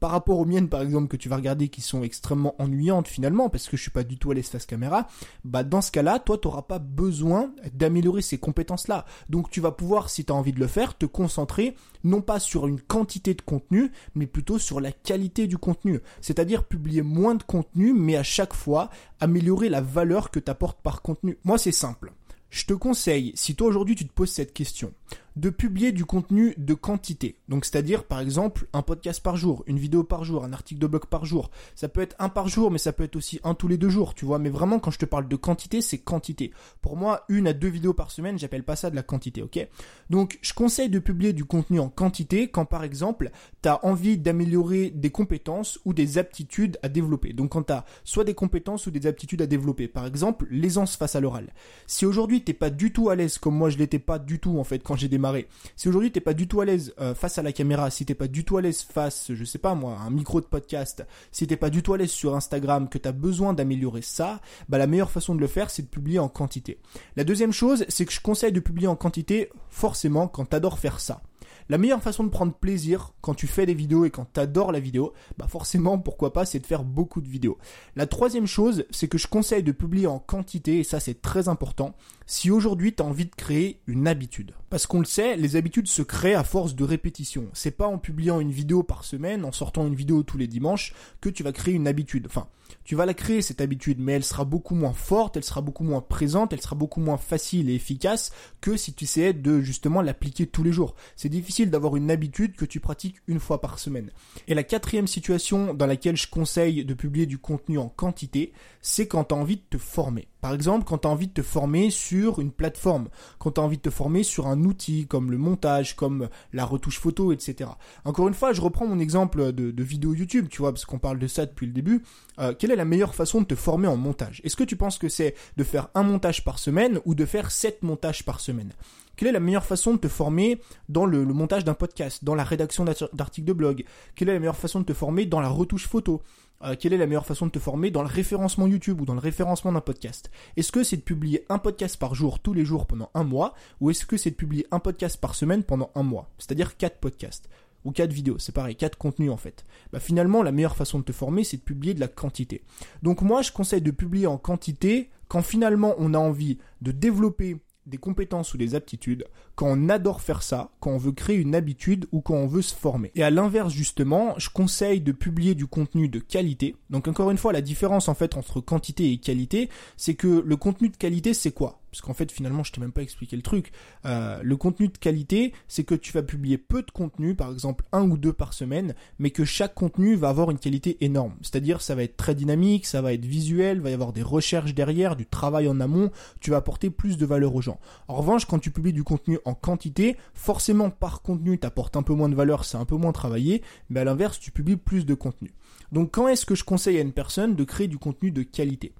par 0.00 0.10
rapport 0.10 0.38
aux 0.38 0.44
miennes 0.44 0.68
par 0.68 0.82
exemple 0.82 1.08
que 1.08 1.16
tu 1.16 1.28
vas 1.28 1.36
regarder 1.36 1.68
qui 1.68 1.80
sont 1.80 2.02
extrêmement 2.02 2.54
ennuyantes 2.58 3.08
finalement 3.08 3.48
parce 3.48 3.68
que 3.68 3.76
je 3.76 3.82
suis 3.82 3.90
pas 3.90 4.04
du 4.04 4.18
tout 4.18 4.30
à 4.30 4.34
l'espace 4.34 4.66
caméra, 4.66 5.08
bah 5.44 5.64
dans 5.64 5.80
ce 5.80 5.90
cas-là, 5.90 6.18
toi 6.18 6.38
tu 6.38 6.48
n'auras 6.48 6.62
pas 6.62 6.78
besoin 6.78 7.52
d'améliorer 7.74 8.22
ces 8.22 8.38
compétences-là. 8.38 9.04
Donc 9.28 9.50
tu 9.50 9.60
vas 9.60 9.72
pouvoir 9.72 10.10
si 10.10 10.24
tu 10.24 10.32
as 10.32 10.36
envie 10.36 10.52
de 10.52 10.60
le 10.60 10.66
faire, 10.66 10.96
te 10.96 11.06
concentrer 11.06 11.74
non 12.04 12.20
pas 12.20 12.38
sur 12.38 12.66
une 12.66 12.80
quantité 12.80 13.34
de 13.34 13.42
contenu, 13.42 13.90
mais 14.14 14.26
plutôt 14.26 14.58
sur 14.58 14.80
la 14.80 14.92
qualité 14.92 15.46
du 15.46 15.58
contenu. 15.58 16.00
C'est-à-dire 16.20 16.64
publier 16.64 17.02
moins 17.02 17.34
de 17.34 17.42
contenu 17.42 17.92
mais 17.92 18.16
à 18.16 18.22
chaque 18.22 18.54
fois 18.54 18.90
améliorer 19.20 19.68
la 19.68 19.80
valeur 19.80 20.30
que 20.30 20.38
tu 20.38 20.50
apportes 20.50 20.80
par 20.80 21.02
contenu. 21.02 21.38
Moi 21.44 21.58
c'est 21.58 21.72
simple. 21.72 22.12
Je 22.50 22.64
te 22.64 22.72
conseille, 22.72 23.32
si 23.34 23.54
toi 23.54 23.68
aujourd'hui 23.68 23.94
tu 23.94 24.06
te 24.06 24.12
poses 24.12 24.30
cette 24.30 24.54
question, 24.54 24.94
de 25.38 25.50
publier 25.50 25.92
du 25.92 26.04
contenu 26.04 26.54
de 26.58 26.74
quantité. 26.74 27.36
Donc 27.48 27.64
c'est-à-dire 27.64 28.04
par 28.04 28.18
exemple 28.20 28.66
un 28.72 28.82
podcast 28.82 29.22
par 29.22 29.36
jour, 29.36 29.62
une 29.66 29.78
vidéo 29.78 30.02
par 30.02 30.24
jour, 30.24 30.44
un 30.44 30.52
article 30.52 30.80
de 30.80 30.86
blog 30.86 31.06
par 31.06 31.24
jour. 31.24 31.50
Ça 31.76 31.88
peut 31.88 32.00
être 32.00 32.16
un 32.18 32.28
par 32.28 32.48
jour, 32.48 32.70
mais 32.70 32.78
ça 32.78 32.92
peut 32.92 33.04
être 33.04 33.14
aussi 33.14 33.38
un 33.44 33.54
tous 33.54 33.68
les 33.68 33.78
deux 33.78 33.88
jours, 33.88 34.14
tu 34.14 34.24
vois. 34.24 34.38
Mais 34.38 34.50
vraiment 34.50 34.80
quand 34.80 34.90
je 34.90 34.98
te 34.98 35.04
parle 35.04 35.28
de 35.28 35.36
quantité, 35.36 35.80
c'est 35.80 35.98
quantité. 35.98 36.50
Pour 36.82 36.96
moi, 36.96 37.24
une 37.28 37.46
à 37.46 37.52
deux 37.52 37.68
vidéos 37.68 37.94
par 37.94 38.10
semaine, 38.10 38.38
j'appelle 38.38 38.64
pas 38.64 38.74
ça 38.74 38.90
de 38.90 38.96
la 38.96 39.02
quantité, 39.02 39.42
ok? 39.42 39.68
Donc 40.10 40.38
je 40.42 40.52
conseille 40.54 40.88
de 40.88 40.98
publier 40.98 41.32
du 41.32 41.44
contenu 41.44 41.78
en 41.78 41.88
quantité 41.88 42.48
quand 42.48 42.64
par 42.64 42.82
exemple 42.82 43.30
tu 43.62 43.68
as 43.68 43.84
envie 43.84 44.18
d'améliorer 44.18 44.90
des 44.90 45.10
compétences 45.10 45.78
ou 45.84 45.92
des 45.92 46.18
aptitudes 46.18 46.78
à 46.82 46.88
développer. 46.88 47.32
Donc 47.32 47.50
quand 47.52 47.62
tu 47.64 47.72
as 47.72 47.84
soit 48.02 48.24
des 48.24 48.34
compétences 48.34 48.86
ou 48.86 48.90
des 48.90 49.06
aptitudes 49.06 49.42
à 49.42 49.46
développer. 49.46 49.86
Par 49.86 50.04
exemple, 50.06 50.46
l'aisance 50.50 50.96
face 50.96 51.14
à 51.14 51.20
l'oral. 51.20 51.52
Si 51.86 52.06
aujourd'hui 52.06 52.42
t'es 52.42 52.54
pas 52.54 52.70
du 52.70 52.92
tout 52.92 53.08
à 53.08 53.14
l'aise 53.14 53.38
comme 53.38 53.54
moi 53.54 53.70
je 53.70 53.78
l'étais 53.78 54.00
pas 54.00 54.18
du 54.18 54.40
tout 54.40 54.58
en 54.58 54.64
fait 54.64 54.80
quand 54.82 54.96
j'ai 54.96 55.08
démarré 55.08 55.27
si 55.76 55.88
aujourd'hui 55.88 56.10
t'es 56.10 56.20
pas 56.20 56.34
du 56.34 56.48
tout 56.48 56.60
à 56.60 56.64
l'aise 56.64 56.94
euh, 57.00 57.14
face 57.14 57.38
à 57.38 57.42
la 57.42 57.52
caméra, 57.52 57.90
si 57.90 58.04
t'es 58.04 58.14
pas 58.14 58.28
du 58.28 58.44
tout 58.44 58.56
à 58.56 58.62
l'aise 58.62 58.82
face, 58.82 59.32
je 59.32 59.44
sais 59.44 59.58
pas 59.58 59.74
moi, 59.74 59.98
un 59.98 60.10
micro 60.10 60.40
de 60.40 60.46
podcast, 60.46 61.06
si 61.32 61.46
t'es 61.46 61.56
pas 61.56 61.70
du 61.70 61.82
tout 61.82 61.94
à 61.94 61.98
l'aise 61.98 62.10
sur 62.10 62.34
Instagram, 62.34 62.88
que 62.88 62.98
tu 62.98 63.08
as 63.08 63.12
besoin 63.12 63.52
d'améliorer 63.52 64.02
ça, 64.02 64.40
bah 64.68 64.78
la 64.78 64.86
meilleure 64.86 65.10
façon 65.10 65.34
de 65.34 65.40
le 65.40 65.46
faire 65.46 65.70
c'est 65.70 65.82
de 65.82 65.88
publier 65.88 66.18
en 66.18 66.28
quantité. 66.28 66.78
La 67.16 67.24
deuxième 67.24 67.52
chose, 67.52 67.84
c'est 67.88 68.04
que 68.04 68.12
je 68.12 68.20
conseille 68.20 68.52
de 68.52 68.60
publier 68.60 68.88
en 68.88 68.96
quantité 68.96 69.50
forcément 69.70 70.28
quand 70.28 70.46
t'adores 70.46 70.78
faire 70.78 71.00
ça. 71.00 71.22
La 71.70 71.76
meilleure 71.76 72.02
façon 72.02 72.24
de 72.24 72.30
prendre 72.30 72.54
plaisir 72.54 73.12
quand 73.20 73.34
tu 73.34 73.46
fais 73.46 73.66
des 73.66 73.74
vidéos 73.74 74.06
et 74.06 74.10
quand 74.10 74.26
tu 74.32 74.40
adores 74.40 74.72
la 74.72 74.80
vidéo, 74.80 75.12
bah 75.36 75.46
forcément, 75.48 75.98
pourquoi 75.98 76.32
pas, 76.32 76.46
c'est 76.46 76.60
de 76.60 76.66
faire 76.66 76.82
beaucoup 76.82 77.20
de 77.20 77.28
vidéos. 77.28 77.58
La 77.94 78.06
troisième 78.06 78.46
chose, 78.46 78.86
c'est 78.90 79.06
que 79.06 79.18
je 79.18 79.26
conseille 79.26 79.62
de 79.62 79.72
publier 79.72 80.06
en 80.06 80.18
quantité, 80.18 80.78
et 80.78 80.84
ça 80.84 80.98
c'est 80.98 81.20
très 81.20 81.48
important, 81.48 81.94
si 82.24 82.50
aujourd'hui 82.50 82.94
tu 82.94 83.02
as 83.02 83.06
envie 83.06 83.26
de 83.26 83.34
créer 83.34 83.82
une 83.86 84.08
habitude. 84.08 84.54
Parce 84.70 84.86
qu'on 84.86 85.00
le 85.00 85.04
sait, 85.04 85.36
les 85.36 85.56
habitudes 85.56 85.88
se 85.88 86.02
créent 86.02 86.34
à 86.34 86.44
force 86.44 86.74
de 86.74 86.84
répétition. 86.84 87.48
C'est 87.52 87.70
pas 87.70 87.86
en 87.86 87.98
publiant 87.98 88.40
une 88.40 88.50
vidéo 88.50 88.82
par 88.82 89.04
semaine, 89.04 89.44
en 89.44 89.52
sortant 89.52 89.86
une 89.86 89.94
vidéo 89.94 90.22
tous 90.22 90.38
les 90.38 90.46
dimanches, 90.46 90.94
que 91.20 91.28
tu 91.28 91.42
vas 91.42 91.52
créer 91.52 91.74
une 91.74 91.88
habitude. 91.88 92.26
Enfin, 92.26 92.48
tu 92.84 92.94
vas 92.94 93.06
la 93.06 93.14
créer 93.14 93.42
cette 93.42 93.60
habitude, 93.60 93.98
mais 93.98 94.12
elle 94.12 94.24
sera 94.24 94.44
beaucoup 94.44 94.74
moins 94.74 94.92
forte, 94.92 95.36
elle 95.36 95.44
sera 95.44 95.60
beaucoup 95.60 95.84
moins 95.84 96.00
présente, 96.00 96.52
elle 96.52 96.60
sera 96.60 96.76
beaucoup 96.76 97.00
moins 97.00 97.16
facile 97.16 97.70
et 97.70 97.74
efficace 97.74 98.30
que 98.60 98.76
si 98.76 98.92
tu 98.92 99.04
essayais 99.04 99.32
de 99.32 99.60
justement 99.60 100.02
l'appliquer 100.02 100.46
tous 100.46 100.62
les 100.62 100.72
jours. 100.72 100.94
C'est 101.16 101.28
difficile 101.28 101.57
d'avoir 101.66 101.96
une 101.96 102.10
habitude 102.10 102.56
que 102.56 102.64
tu 102.64 102.80
pratiques 102.80 103.16
une 103.26 103.40
fois 103.40 103.60
par 103.60 103.78
semaine. 103.78 104.10
Et 104.46 104.54
la 104.54 104.62
quatrième 104.62 105.06
situation 105.06 105.74
dans 105.74 105.86
laquelle 105.86 106.16
je 106.16 106.28
conseille 106.28 106.84
de 106.84 106.94
publier 106.94 107.26
du 107.26 107.38
contenu 107.38 107.78
en 107.78 107.88
quantité, 107.88 108.52
c'est 108.80 109.06
quand 109.06 109.24
tu 109.24 109.34
as 109.34 109.38
envie 109.38 109.56
de 109.56 109.62
te 109.70 109.78
former. 109.78 110.28
Par 110.40 110.54
exemple, 110.54 110.84
quand 110.84 110.98
tu 110.98 111.08
as 111.08 111.10
envie 111.10 111.26
de 111.26 111.32
te 111.32 111.42
former 111.42 111.90
sur 111.90 112.38
une 112.38 112.52
plateforme, 112.52 113.08
quand 113.38 113.52
tu 113.52 113.60
as 113.60 113.64
envie 113.64 113.76
de 113.76 113.82
te 113.82 113.90
former 113.90 114.22
sur 114.22 114.46
un 114.46 114.62
outil 114.64 115.06
comme 115.06 115.30
le 115.30 115.38
montage, 115.38 115.96
comme 115.96 116.28
la 116.52 116.64
retouche 116.64 117.00
photo, 117.00 117.32
etc. 117.32 117.70
Encore 118.04 118.28
une 118.28 118.34
fois, 118.34 118.52
je 118.52 118.60
reprends 118.60 118.86
mon 118.86 119.00
exemple 119.00 119.52
de, 119.52 119.82
vidéo 119.82 120.14
YouTube, 120.14 120.48
tu 120.48 120.58
vois, 120.58 120.72
parce 120.72 120.84
qu'on 120.84 120.98
parle 120.98 121.18
de 121.18 121.26
ça 121.26 121.46
depuis 121.46 121.66
le 121.66 121.72
début. 121.72 122.02
Euh, 122.38 122.54
quelle 122.56 122.70
est 122.70 122.76
la 122.76 122.84
meilleure 122.84 123.14
façon 123.14 123.40
de 123.40 123.46
te 123.46 123.54
former 123.54 123.88
en 123.88 123.96
montage? 123.96 124.40
Est-ce 124.44 124.56
que 124.56 124.64
tu 124.64 124.76
penses 124.76 124.98
que 124.98 125.08
c'est 125.08 125.34
de 125.56 125.64
faire 125.64 125.88
un 125.94 126.02
montage 126.02 126.44
par 126.44 126.58
semaine 126.58 127.00
ou 127.04 127.14
de 127.14 127.24
faire 127.24 127.50
sept 127.50 127.82
montages 127.82 128.24
par 128.24 128.40
semaine? 128.40 128.72
Quelle 129.18 129.30
est 129.30 129.32
la 129.32 129.40
meilleure 129.40 129.66
façon 129.66 129.94
de 129.94 129.98
te 129.98 130.06
former 130.06 130.60
dans 130.88 131.04
le, 131.04 131.24
montage 131.24 131.64
d'un 131.64 131.74
podcast, 131.74 132.22
dans 132.22 132.36
la 132.36 132.44
rédaction 132.44 132.84
d'articles 132.84 133.48
de 133.48 133.52
blog? 133.52 133.84
Quelle 134.14 134.28
est 134.28 134.32
la 134.32 134.38
meilleure 134.38 134.56
façon 134.56 134.78
de 134.78 134.84
te 134.84 134.92
former 134.92 135.26
dans 135.26 135.40
la 135.40 135.48
retouche 135.48 135.88
photo? 135.88 136.22
Euh, 136.62 136.76
quelle 136.78 136.92
est 136.92 136.98
la 136.98 137.08
meilleure 137.08 137.26
façon 137.26 137.46
de 137.46 137.50
te 137.50 137.58
former 137.58 137.90
dans 137.90 138.02
le 138.02 138.08
référencement 138.08 138.68
YouTube 138.68 139.00
ou 139.00 139.04
dans 139.04 139.14
le 139.14 139.18
référencement 139.18 139.72
d'un 139.72 139.80
podcast? 139.80 140.30
Est-ce 140.56 140.70
que 140.70 140.84
c'est 140.84 140.98
de 140.98 141.02
publier 141.02 141.44
un 141.48 141.58
podcast 141.58 141.96
par 141.96 142.14
jour 142.14 142.38
tous 142.38 142.54
les 142.54 142.64
jours 142.64 142.86
pendant 142.86 143.10
un 143.12 143.24
mois? 143.24 143.54
Ou 143.80 143.90
est-ce 143.90 144.06
que 144.06 144.16
c'est 144.16 144.30
de 144.30 144.36
publier 144.36 144.68
un 144.70 144.78
podcast 144.78 145.20
par 145.20 145.34
semaine 145.34 145.64
pendant 145.64 145.90
un 145.96 146.04
mois? 146.04 146.30
C'est-à-dire 146.38 146.76
quatre 146.76 146.98
podcasts. 146.98 147.48
Ou 147.84 147.90
quatre 147.90 148.12
vidéos, 148.12 148.38
c'est 148.38 148.54
pareil, 148.54 148.76
quatre 148.76 148.98
contenus 148.98 149.32
en 149.32 149.36
fait. 149.36 149.64
Bah 149.92 149.98
finalement, 149.98 150.44
la 150.44 150.52
meilleure 150.52 150.76
façon 150.76 151.00
de 151.00 151.04
te 151.04 151.12
former, 151.12 151.42
c'est 151.42 151.56
de 151.56 151.62
publier 151.62 151.92
de 151.92 152.00
la 152.00 152.06
quantité. 152.06 152.62
Donc 153.02 153.22
moi, 153.22 153.42
je 153.42 153.50
conseille 153.50 153.82
de 153.82 153.90
publier 153.90 154.28
en 154.28 154.38
quantité 154.38 155.10
quand 155.26 155.42
finalement 155.42 155.96
on 155.98 156.14
a 156.14 156.18
envie 156.18 156.58
de 156.82 156.92
développer 156.92 157.56
des 157.88 157.98
compétences 157.98 158.54
ou 158.54 158.58
des 158.58 158.74
aptitudes, 158.74 159.24
quand 159.58 159.66
on 159.68 159.88
adore 159.88 160.20
faire 160.20 160.44
ça, 160.44 160.70
quand 160.78 160.92
on 160.92 160.98
veut 160.98 161.10
créer 161.10 161.36
une 161.36 161.56
habitude 161.56 162.06
ou 162.12 162.20
quand 162.20 162.36
on 162.36 162.46
veut 162.46 162.62
se 162.62 162.72
former. 162.72 163.10
Et 163.16 163.24
à 163.24 163.30
l'inverse 163.30 163.72
justement, 163.72 164.34
je 164.36 164.50
conseille 164.50 165.00
de 165.00 165.10
publier 165.10 165.56
du 165.56 165.66
contenu 165.66 166.08
de 166.08 166.20
qualité. 166.20 166.76
Donc 166.90 167.08
encore 167.08 167.32
une 167.32 167.38
fois, 167.38 167.52
la 167.52 167.60
différence 167.60 168.08
en 168.08 168.14
fait 168.14 168.36
entre 168.36 168.60
quantité 168.60 169.10
et 169.10 169.18
qualité, 169.18 169.68
c'est 169.96 170.14
que 170.14 170.44
le 170.46 170.56
contenu 170.56 170.90
de 170.90 170.96
qualité 170.96 171.34
c'est 171.34 171.50
quoi? 171.50 171.80
Parce 171.90 172.02
qu'en 172.02 172.14
fait 172.14 172.30
finalement 172.30 172.62
je 172.62 172.70
t'ai 172.70 172.80
même 172.80 172.92
pas 172.92 173.02
expliqué 173.02 173.34
le 173.34 173.42
truc. 173.42 173.72
Euh, 174.04 174.38
le 174.44 174.56
contenu 174.56 174.88
de 174.88 174.96
qualité, 174.96 175.52
c'est 175.66 175.82
que 175.82 175.96
tu 175.96 176.12
vas 176.12 176.22
publier 176.22 176.58
peu 176.58 176.82
de 176.82 176.90
contenu, 176.92 177.34
par 177.34 177.50
exemple 177.50 177.84
un 177.90 178.08
ou 178.08 178.16
deux 178.16 178.32
par 178.32 178.52
semaine, 178.52 178.94
mais 179.18 179.30
que 179.30 179.44
chaque 179.44 179.74
contenu 179.74 180.14
va 180.14 180.28
avoir 180.28 180.52
une 180.52 180.58
qualité 180.58 180.98
énorme. 181.00 181.34
C'est-à-dire 181.42 181.80
ça 181.80 181.96
va 181.96 182.04
être 182.04 182.16
très 182.16 182.36
dynamique, 182.36 182.86
ça 182.86 183.02
va 183.02 183.12
être 183.12 183.24
visuel, 183.24 183.80
va 183.80 183.90
y 183.90 183.94
avoir 183.94 184.12
des 184.12 184.22
recherches 184.22 184.74
derrière, 184.74 185.16
du 185.16 185.26
travail 185.26 185.66
en 185.66 185.80
amont, 185.80 186.12
tu 186.38 186.50
vas 186.50 186.58
apporter 186.58 186.90
plus 186.90 187.16
de 187.16 187.26
valeur 187.26 187.56
aux 187.56 187.62
gens. 187.62 187.80
En 188.06 188.14
revanche, 188.14 188.44
quand 188.44 188.60
tu 188.60 188.70
publies 188.70 188.92
du 188.92 189.02
contenu 189.02 189.38
en 189.48 189.54
quantité, 189.54 190.16
forcément 190.34 190.90
par 190.90 191.22
contenu 191.22 191.58
t'apportes 191.58 191.96
un 191.96 192.02
peu 192.02 192.14
moins 192.14 192.28
de 192.28 192.34
valeur, 192.34 192.64
c'est 192.64 192.76
un 192.76 192.84
peu 192.84 192.96
moins 192.96 193.12
travaillé, 193.12 193.62
mais 193.90 194.00
à 194.00 194.04
l'inverse 194.04 194.38
tu 194.38 194.50
publies 194.50 194.76
plus 194.76 195.06
de 195.06 195.14
contenu. 195.14 195.50
Donc 195.90 196.12
quand 196.12 196.28
est-ce 196.28 196.46
que 196.46 196.54
je 196.54 196.64
conseille 196.64 196.98
à 196.98 197.02
une 197.02 197.12
personne 197.12 197.54
de 197.54 197.64
créer 197.64 197.88
du 197.88 197.98
contenu 197.98 198.30
de 198.30 198.42
qualité? 198.42 198.92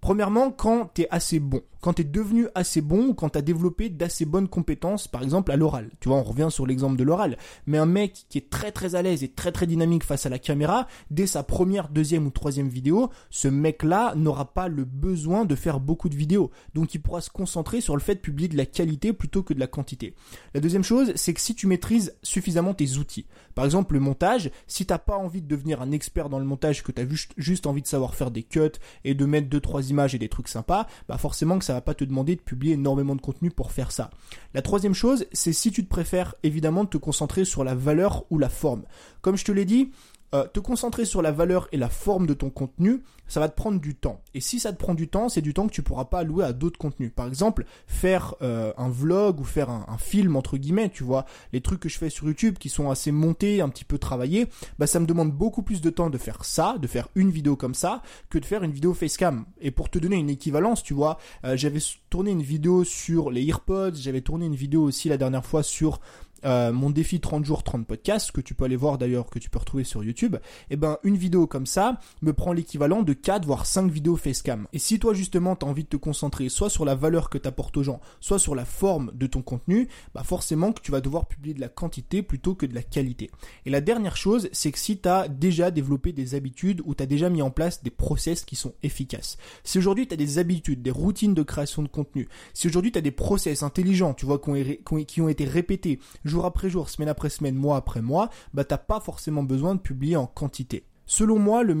Premièrement, 0.00 0.50
quand 0.50 0.90
tu 0.94 1.02
es 1.02 1.08
assez 1.10 1.40
bon, 1.40 1.62
quand 1.80 1.94
tu 1.94 2.02
es 2.02 2.04
devenu 2.04 2.46
assez 2.54 2.80
bon 2.80 3.08
ou 3.08 3.14
quand 3.14 3.30
tu 3.30 3.38
as 3.38 3.42
développé 3.42 3.88
d'assez 3.88 4.24
bonnes 4.24 4.48
compétences, 4.48 5.08
par 5.08 5.22
exemple 5.22 5.52
à 5.52 5.56
l'oral. 5.56 5.90
Tu 6.00 6.08
vois, 6.08 6.18
on 6.18 6.22
revient 6.22 6.48
sur 6.50 6.66
l'exemple 6.66 6.96
de 6.96 7.04
l'oral. 7.04 7.38
Mais 7.66 7.78
un 7.78 7.86
mec 7.86 8.26
qui 8.28 8.38
est 8.38 8.50
très 8.50 8.72
très 8.72 8.94
à 8.94 9.02
l'aise 9.02 9.22
et 9.22 9.28
très 9.28 9.52
très 9.52 9.66
dynamique 9.66 10.04
face 10.04 10.26
à 10.26 10.28
la 10.28 10.38
caméra, 10.38 10.86
dès 11.10 11.26
sa 11.26 11.42
première, 11.42 11.88
deuxième 11.88 12.26
ou 12.26 12.30
troisième 12.30 12.68
vidéo, 12.68 13.10
ce 13.30 13.48
mec-là 13.48 14.14
n'aura 14.16 14.52
pas 14.52 14.68
le 14.68 14.84
besoin 14.84 15.44
de 15.44 15.54
faire 15.54 15.80
beaucoup 15.80 16.08
de 16.08 16.16
vidéos. 16.16 16.50
Donc 16.74 16.94
il 16.94 17.00
pourra 17.00 17.20
se 17.20 17.30
concentrer 17.30 17.80
sur 17.80 17.96
le 17.96 18.02
fait 18.02 18.16
de 18.16 18.20
publier 18.20 18.48
de 18.48 18.56
la 18.56 18.66
qualité 18.66 19.12
plutôt 19.12 19.42
que 19.42 19.54
de 19.54 19.60
la 19.60 19.66
quantité. 19.66 20.14
La 20.54 20.60
deuxième 20.60 20.84
chose, 20.84 21.12
c'est 21.14 21.34
que 21.34 21.40
si 21.40 21.54
tu 21.54 21.66
maîtrises 21.66 22.14
suffisamment 22.22 22.74
tes 22.74 22.98
outils, 22.98 23.26
par 23.54 23.64
exemple 23.64 23.94
le 23.94 24.00
montage, 24.00 24.50
si 24.66 24.86
t'as 24.86 24.98
pas 24.98 25.16
envie 25.16 25.42
de 25.42 25.48
devenir 25.48 25.82
un 25.82 25.92
expert 25.92 26.28
dans 26.28 26.38
le 26.38 26.44
montage, 26.44 26.82
que 26.82 26.92
tu 26.92 27.00
as 27.00 27.06
juste 27.36 27.66
envie 27.66 27.82
de 27.82 27.86
savoir 27.86 28.14
faire 28.14 28.30
des 28.30 28.42
cuts 28.42 28.60
et 29.04 29.14
de 29.14 29.24
mettre 29.24 29.48
deux 29.48 29.60
trois 29.60 29.90
images 29.90 30.14
et 30.14 30.18
des 30.18 30.28
trucs 30.28 30.48
sympas, 30.48 30.86
bah 31.08 31.18
forcément 31.18 31.58
que 31.58 31.64
ça 31.64 31.69
va 31.74 31.80
pas 31.80 31.94
te 31.94 32.04
demander 32.04 32.36
de 32.36 32.40
publier 32.40 32.74
énormément 32.74 33.16
de 33.16 33.20
contenu 33.20 33.50
pour 33.50 33.72
faire 33.72 33.92
ça. 33.92 34.10
La 34.54 34.62
troisième 34.62 34.94
chose, 34.94 35.26
c'est 35.32 35.52
si 35.52 35.70
tu 35.70 35.84
te 35.84 35.88
préfères 35.88 36.34
évidemment 36.42 36.84
de 36.84 36.88
te 36.88 36.98
concentrer 36.98 37.44
sur 37.44 37.64
la 37.64 37.74
valeur 37.74 38.24
ou 38.30 38.38
la 38.38 38.48
forme. 38.48 38.82
Comme 39.22 39.36
je 39.36 39.44
te 39.44 39.52
l'ai 39.52 39.64
dit, 39.64 39.90
euh, 40.34 40.46
te 40.46 40.60
concentrer 40.60 41.04
sur 41.04 41.22
la 41.22 41.32
valeur 41.32 41.68
et 41.72 41.76
la 41.76 41.88
forme 41.88 42.26
de 42.26 42.34
ton 42.34 42.50
contenu, 42.50 43.02
ça 43.30 43.40
va 43.40 43.48
te 43.48 43.54
prendre 43.54 43.80
du 43.80 43.94
temps. 43.94 44.20
Et 44.34 44.40
si 44.40 44.58
ça 44.58 44.72
te 44.72 44.78
prend 44.78 44.94
du 44.94 45.08
temps, 45.08 45.28
c'est 45.28 45.40
du 45.40 45.54
temps 45.54 45.68
que 45.68 45.72
tu 45.72 45.82
pourras 45.82 46.04
pas 46.04 46.18
allouer 46.18 46.44
à 46.44 46.52
d'autres 46.52 46.78
contenus. 46.78 47.12
Par 47.14 47.28
exemple, 47.28 47.64
faire 47.86 48.34
euh, 48.42 48.72
un 48.76 48.88
vlog 48.88 49.40
ou 49.40 49.44
faire 49.44 49.70
un, 49.70 49.98
film 49.98 50.34
entre 50.34 50.56
guillemets, 50.56 50.88
tu 50.88 51.04
vois, 51.04 51.26
les 51.52 51.60
trucs 51.60 51.78
que 51.80 51.88
je 51.88 51.98
fais 51.98 52.10
sur 52.10 52.26
YouTube 52.26 52.56
qui 52.58 52.68
sont 52.68 52.90
assez 52.90 53.12
montés, 53.12 53.60
un 53.60 53.68
petit 53.68 53.84
peu 53.84 53.98
travaillés, 53.98 54.48
bah 54.78 54.86
ça 54.86 54.98
me 54.98 55.06
demande 55.06 55.30
beaucoup 55.30 55.62
plus 55.62 55.80
de 55.80 55.90
temps 55.90 56.10
de 56.10 56.18
faire 56.18 56.44
ça, 56.44 56.76
de 56.80 56.86
faire 56.86 57.08
une 57.14 57.30
vidéo 57.30 57.54
comme 57.54 57.74
ça, 57.74 58.02
que 58.30 58.38
de 58.38 58.44
faire 58.44 58.64
une 58.64 58.72
vidéo 58.72 58.94
facecam. 58.94 59.44
Et 59.60 59.70
pour 59.70 59.90
te 59.90 59.98
donner 59.98 60.16
une 60.16 60.30
équivalence, 60.30 60.82
tu 60.82 60.94
vois, 60.94 61.18
euh, 61.44 61.56
j'avais 61.56 61.80
tourné 62.08 62.30
une 62.32 62.42
vidéo 62.42 62.82
sur 62.82 63.30
les 63.30 63.42
earpods, 63.42 63.94
j'avais 63.94 64.22
tourné 64.22 64.46
une 64.46 64.56
vidéo 64.56 64.82
aussi 64.82 65.08
la 65.08 65.18
dernière 65.18 65.44
fois 65.44 65.62
sur 65.62 66.00
euh, 66.44 66.72
mon 66.72 66.90
défi 66.90 67.20
30 67.20 67.44
jours 67.44 67.62
30 67.62 67.86
podcasts 67.86 68.32
que 68.32 68.40
tu 68.40 68.54
peux 68.54 68.64
aller 68.64 68.76
voir 68.76 68.98
d'ailleurs 68.98 69.26
que 69.26 69.38
tu 69.38 69.50
peux 69.50 69.58
retrouver 69.58 69.84
sur 69.84 70.02
YouTube, 70.04 70.36
et 70.36 70.74
eh 70.74 70.76
ben 70.76 70.98
une 71.02 71.16
vidéo 71.16 71.46
comme 71.46 71.66
ça 71.66 72.00
me 72.22 72.32
prend 72.32 72.52
l'équivalent 72.52 73.02
de 73.02 73.12
4 73.12 73.44
voire 73.44 73.66
5 73.66 73.90
vidéos 73.90 74.16
facecam. 74.16 74.66
Et 74.72 74.78
si 74.78 74.98
toi 74.98 75.14
justement 75.14 75.56
tu 75.56 75.66
as 75.66 75.68
envie 75.68 75.84
de 75.84 75.88
te 75.88 75.96
concentrer 75.96 76.48
soit 76.48 76.70
sur 76.70 76.84
la 76.84 76.94
valeur 76.94 77.30
que 77.30 77.38
tu 77.38 77.48
apportes 77.48 77.76
aux 77.76 77.82
gens, 77.82 78.00
soit 78.20 78.38
sur 78.38 78.54
la 78.54 78.64
forme 78.64 79.10
de 79.14 79.26
ton 79.26 79.42
contenu, 79.42 79.88
bah 80.14 80.22
forcément 80.24 80.72
que 80.72 80.80
tu 80.80 80.92
vas 80.92 81.00
devoir 81.00 81.26
publier 81.26 81.54
de 81.54 81.60
la 81.60 81.68
quantité 81.68 82.22
plutôt 82.22 82.54
que 82.54 82.66
de 82.66 82.74
la 82.74 82.82
qualité. 82.82 83.30
Et 83.66 83.70
la 83.70 83.80
dernière 83.80 84.16
chose, 84.16 84.48
c'est 84.52 84.72
que 84.72 84.78
si 84.78 84.98
tu 84.98 85.08
as 85.08 85.28
déjà 85.28 85.70
développé 85.70 86.12
des 86.12 86.34
habitudes 86.34 86.82
ou 86.84 86.94
tu 86.94 87.02
as 87.02 87.06
déjà 87.06 87.28
mis 87.28 87.42
en 87.42 87.50
place 87.50 87.82
des 87.82 87.90
process 87.90 88.44
qui 88.44 88.56
sont 88.56 88.74
efficaces. 88.82 89.36
Si 89.64 89.78
aujourd'hui 89.78 90.06
tu 90.06 90.14
as 90.14 90.16
des 90.16 90.38
habitudes, 90.38 90.82
des 90.82 90.90
routines 90.90 91.34
de 91.34 91.42
création 91.42 91.82
de 91.82 91.88
contenu, 91.88 92.28
si 92.54 92.66
aujourd'hui 92.66 92.92
tu 92.92 92.98
as 92.98 93.02
des 93.02 93.10
process 93.10 93.62
intelligents, 93.62 94.14
tu 94.14 94.26
vois 94.26 94.38
qui 94.38 94.50
ont, 94.50 95.04
qui 95.04 95.20
ont 95.20 95.28
été 95.28 95.44
répétés 95.44 95.98
jour 96.30 96.46
après 96.46 96.70
jour, 96.70 96.88
semaine 96.88 97.08
après 97.10 97.28
semaine, 97.28 97.56
mois 97.56 97.76
après 97.76 98.00
mois, 98.00 98.30
bah 98.54 98.64
t'as 98.64 98.78
pas 98.78 99.00
forcément 99.00 99.42
besoin 99.42 99.74
de 99.74 99.80
publier 99.80 100.16
en 100.16 100.26
quantité. 100.26 100.84
Selon 101.04 101.38
moi, 101.38 101.64
la 101.64 101.74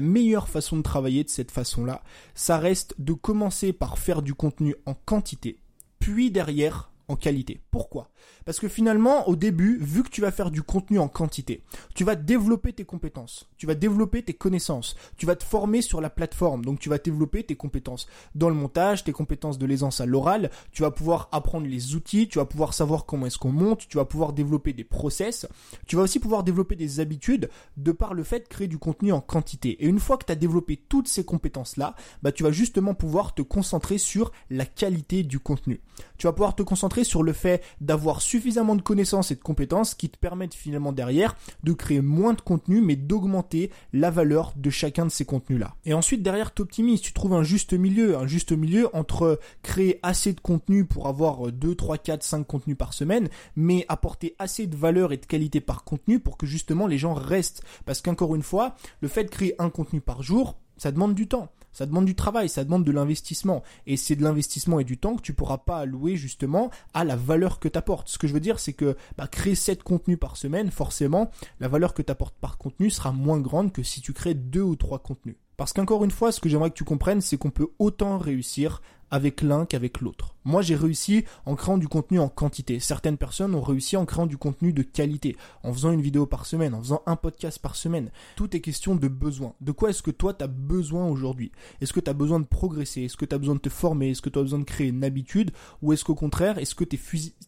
meilleure 0.00 0.48
façon 0.48 0.76
de 0.76 0.82
travailler 0.82 1.24
de 1.24 1.28
cette 1.28 1.50
façon-là, 1.50 2.02
ça 2.34 2.56
reste 2.56 2.94
de 2.98 3.12
commencer 3.12 3.72
par 3.72 3.98
faire 3.98 4.22
du 4.22 4.34
contenu 4.34 4.74
en 4.86 4.94
quantité, 4.94 5.58
puis 5.98 6.30
derrière 6.30 6.90
en 7.08 7.16
qualité. 7.16 7.60
Pourquoi? 7.70 8.08
Parce 8.44 8.60
que 8.60 8.68
finalement, 8.68 9.28
au 9.28 9.36
début, 9.36 9.78
vu 9.80 10.02
que 10.02 10.08
tu 10.08 10.20
vas 10.20 10.30
faire 10.30 10.50
du 10.50 10.62
contenu 10.62 10.98
en 10.98 11.08
quantité, 11.08 11.62
tu 11.94 12.04
vas 12.04 12.14
développer 12.14 12.72
tes 12.72 12.84
compétences, 12.84 13.48
tu 13.56 13.66
vas 13.66 13.74
développer 13.74 14.22
tes 14.22 14.34
connaissances, 14.34 14.96
tu 15.16 15.26
vas 15.26 15.36
te 15.36 15.44
former 15.44 15.82
sur 15.82 16.00
la 16.00 16.10
plateforme, 16.10 16.64
donc 16.64 16.78
tu 16.78 16.88
vas 16.88 16.98
développer 16.98 17.44
tes 17.44 17.56
compétences 17.56 18.06
dans 18.34 18.48
le 18.48 18.54
montage, 18.54 19.04
tes 19.04 19.12
compétences 19.12 19.58
de 19.58 19.66
l'aisance 19.66 20.00
à 20.00 20.06
l'oral, 20.06 20.50
tu 20.72 20.82
vas 20.82 20.90
pouvoir 20.90 21.28
apprendre 21.32 21.66
les 21.66 21.94
outils, 21.94 22.28
tu 22.28 22.38
vas 22.38 22.44
pouvoir 22.44 22.74
savoir 22.74 23.04
comment 23.04 23.26
est-ce 23.26 23.38
qu'on 23.38 23.52
monte, 23.52 23.86
tu 23.88 23.96
vas 23.96 24.04
pouvoir 24.04 24.32
développer 24.32 24.72
des 24.72 24.84
process, 24.84 25.46
tu 25.86 25.96
vas 25.96 26.02
aussi 26.02 26.18
pouvoir 26.18 26.42
développer 26.42 26.76
des 26.76 27.00
habitudes 27.00 27.50
de 27.76 27.92
par 27.92 28.14
le 28.14 28.22
fait 28.22 28.40
de 28.40 28.48
créer 28.48 28.68
du 28.68 28.78
contenu 28.78 29.12
en 29.12 29.20
quantité. 29.20 29.82
Et 29.82 29.86
une 29.86 30.00
fois 30.00 30.16
que 30.16 30.24
tu 30.24 30.32
as 30.32 30.36
développé 30.36 30.76
toutes 30.76 31.08
ces 31.08 31.24
compétences-là, 31.24 31.94
bah 32.22 32.32
tu 32.32 32.42
vas 32.42 32.52
justement 32.52 32.94
pouvoir 32.94 33.34
te 33.34 33.42
concentrer 33.42 33.98
sur 33.98 34.32
la 34.50 34.66
qualité 34.66 35.22
du 35.22 35.38
contenu. 35.38 35.80
Tu 36.16 36.26
vas 36.26 36.32
pouvoir 36.32 36.54
te 36.54 36.62
concentrer 36.62 37.04
sur 37.04 37.22
le 37.22 37.32
fait 37.32 37.62
d'avoir 37.80 38.07
suffisamment 38.16 38.76
de 38.76 38.82
connaissances 38.82 39.30
et 39.30 39.34
de 39.34 39.40
compétences 39.40 39.94
qui 39.94 40.08
te 40.08 40.18
permettent 40.18 40.54
finalement 40.54 40.92
derrière 40.92 41.36
de 41.62 41.72
créer 41.72 42.00
moins 42.00 42.32
de 42.32 42.40
contenu 42.40 42.80
mais 42.80 42.96
d'augmenter 42.96 43.70
la 43.92 44.10
valeur 44.10 44.52
de 44.56 44.70
chacun 44.70 45.04
de 45.04 45.10
ces 45.10 45.24
contenus-là. 45.24 45.74
Et 45.84 45.94
ensuite 45.94 46.22
derrière 46.22 46.52
t'optimises, 46.52 47.00
tu 47.00 47.12
trouves 47.12 47.34
un 47.34 47.42
juste 47.42 47.72
milieu, 47.72 48.16
un 48.16 48.26
juste 48.26 48.52
milieu 48.52 48.88
entre 48.96 49.38
créer 49.62 49.98
assez 50.02 50.32
de 50.32 50.40
contenu 50.40 50.84
pour 50.84 51.06
avoir 51.06 51.52
2, 51.52 51.74
3, 51.74 51.98
4, 51.98 52.22
5 52.22 52.46
contenus 52.46 52.76
par 52.76 52.94
semaine, 52.94 53.28
mais 53.56 53.84
apporter 53.88 54.34
assez 54.38 54.66
de 54.66 54.76
valeur 54.76 55.12
et 55.12 55.16
de 55.16 55.26
qualité 55.26 55.60
par 55.60 55.84
contenu 55.84 56.20
pour 56.20 56.36
que 56.36 56.46
justement 56.46 56.86
les 56.86 56.98
gens 56.98 57.14
restent. 57.14 57.62
Parce 57.84 58.00
qu'encore 58.00 58.34
une 58.34 58.42
fois, 58.42 58.74
le 59.00 59.08
fait 59.08 59.24
de 59.24 59.30
créer 59.30 59.54
un 59.60 59.70
contenu 59.70 60.00
par 60.00 60.22
jour, 60.22 60.56
ça 60.76 60.92
demande 60.92 61.14
du 61.14 61.28
temps. 61.28 61.50
Ça 61.78 61.86
demande 61.86 62.06
du 62.06 62.16
travail, 62.16 62.48
ça 62.48 62.64
demande 62.64 62.82
de 62.82 62.90
l'investissement. 62.90 63.62
Et 63.86 63.96
c'est 63.96 64.16
de 64.16 64.24
l'investissement 64.24 64.80
et 64.80 64.84
du 64.84 64.98
temps 64.98 65.14
que 65.14 65.22
tu 65.22 65.32
pourras 65.32 65.58
pas 65.58 65.78
allouer 65.78 66.16
justement 66.16 66.72
à 66.92 67.04
la 67.04 67.14
valeur 67.14 67.60
que 67.60 67.68
tu 67.68 67.78
apportes. 67.78 68.08
Ce 68.08 68.18
que 68.18 68.26
je 68.26 68.32
veux 68.32 68.40
dire, 68.40 68.58
c'est 68.58 68.72
que 68.72 68.96
bah, 69.16 69.28
créer 69.28 69.54
7 69.54 69.84
contenus 69.84 70.18
par 70.18 70.36
semaine, 70.36 70.72
forcément, 70.72 71.30
la 71.60 71.68
valeur 71.68 71.94
que 71.94 72.02
tu 72.02 72.10
apportes 72.10 72.34
par 72.40 72.58
contenu 72.58 72.90
sera 72.90 73.12
moins 73.12 73.38
grande 73.38 73.72
que 73.72 73.84
si 73.84 74.00
tu 74.00 74.12
crées 74.12 74.34
2 74.34 74.60
ou 74.60 74.74
3 74.74 74.98
contenus. 74.98 75.36
Parce 75.56 75.72
qu'encore 75.72 76.02
une 76.02 76.10
fois, 76.10 76.32
ce 76.32 76.40
que 76.40 76.48
j'aimerais 76.48 76.70
que 76.70 76.76
tu 76.76 76.82
comprennes, 76.82 77.20
c'est 77.20 77.36
qu'on 77.36 77.50
peut 77.50 77.68
autant 77.78 78.18
réussir 78.18 78.82
avec 79.10 79.42
l'un 79.42 79.66
qu'avec 79.66 80.00
l'autre. 80.00 80.34
Moi, 80.44 80.62
j'ai 80.62 80.76
réussi 80.76 81.24
en 81.44 81.56
créant 81.56 81.76
du 81.76 81.88
contenu 81.88 82.18
en 82.18 82.28
quantité. 82.28 82.80
Certaines 82.80 83.18
personnes 83.18 83.54
ont 83.54 83.60
réussi 83.60 83.96
en 83.96 84.06
créant 84.06 84.26
du 84.26 84.38
contenu 84.38 84.72
de 84.72 84.82
qualité, 84.82 85.36
en 85.62 85.72
faisant 85.72 85.92
une 85.92 86.00
vidéo 86.00 86.24
par 86.26 86.46
semaine, 86.46 86.72
en 86.72 86.80
faisant 86.80 87.02
un 87.06 87.16
podcast 87.16 87.58
par 87.58 87.76
semaine. 87.76 88.10
Tout 88.36 88.56
est 88.56 88.60
question 88.60 88.94
de 88.94 89.08
besoin. 89.08 89.54
De 89.60 89.72
quoi 89.72 89.90
est-ce 89.90 90.02
que 90.02 90.10
toi, 90.10 90.32
tu 90.32 90.44
as 90.44 90.48
besoin 90.48 91.06
aujourd'hui? 91.06 91.52
Est-ce 91.80 91.92
que 91.92 92.00
tu 92.00 92.08
as 92.08 92.14
besoin 92.14 92.40
de 92.40 92.46
progresser? 92.46 93.02
Est-ce 93.02 93.16
que 93.16 93.26
tu 93.26 93.34
as 93.34 93.38
besoin 93.38 93.56
de 93.56 93.60
te 93.60 93.68
former? 93.68 94.10
Est-ce 94.10 94.22
que 94.22 94.30
tu 94.30 94.38
as 94.38 94.42
besoin 94.42 94.60
de 94.60 94.64
créer 94.64 94.88
une 94.88 95.04
habitude? 95.04 95.50
Ou 95.82 95.92
est-ce 95.92 96.04
qu'au 96.04 96.14
contraire, 96.14 96.58
est-ce 96.58 96.74
que 96.74 96.84
tu 96.84 96.98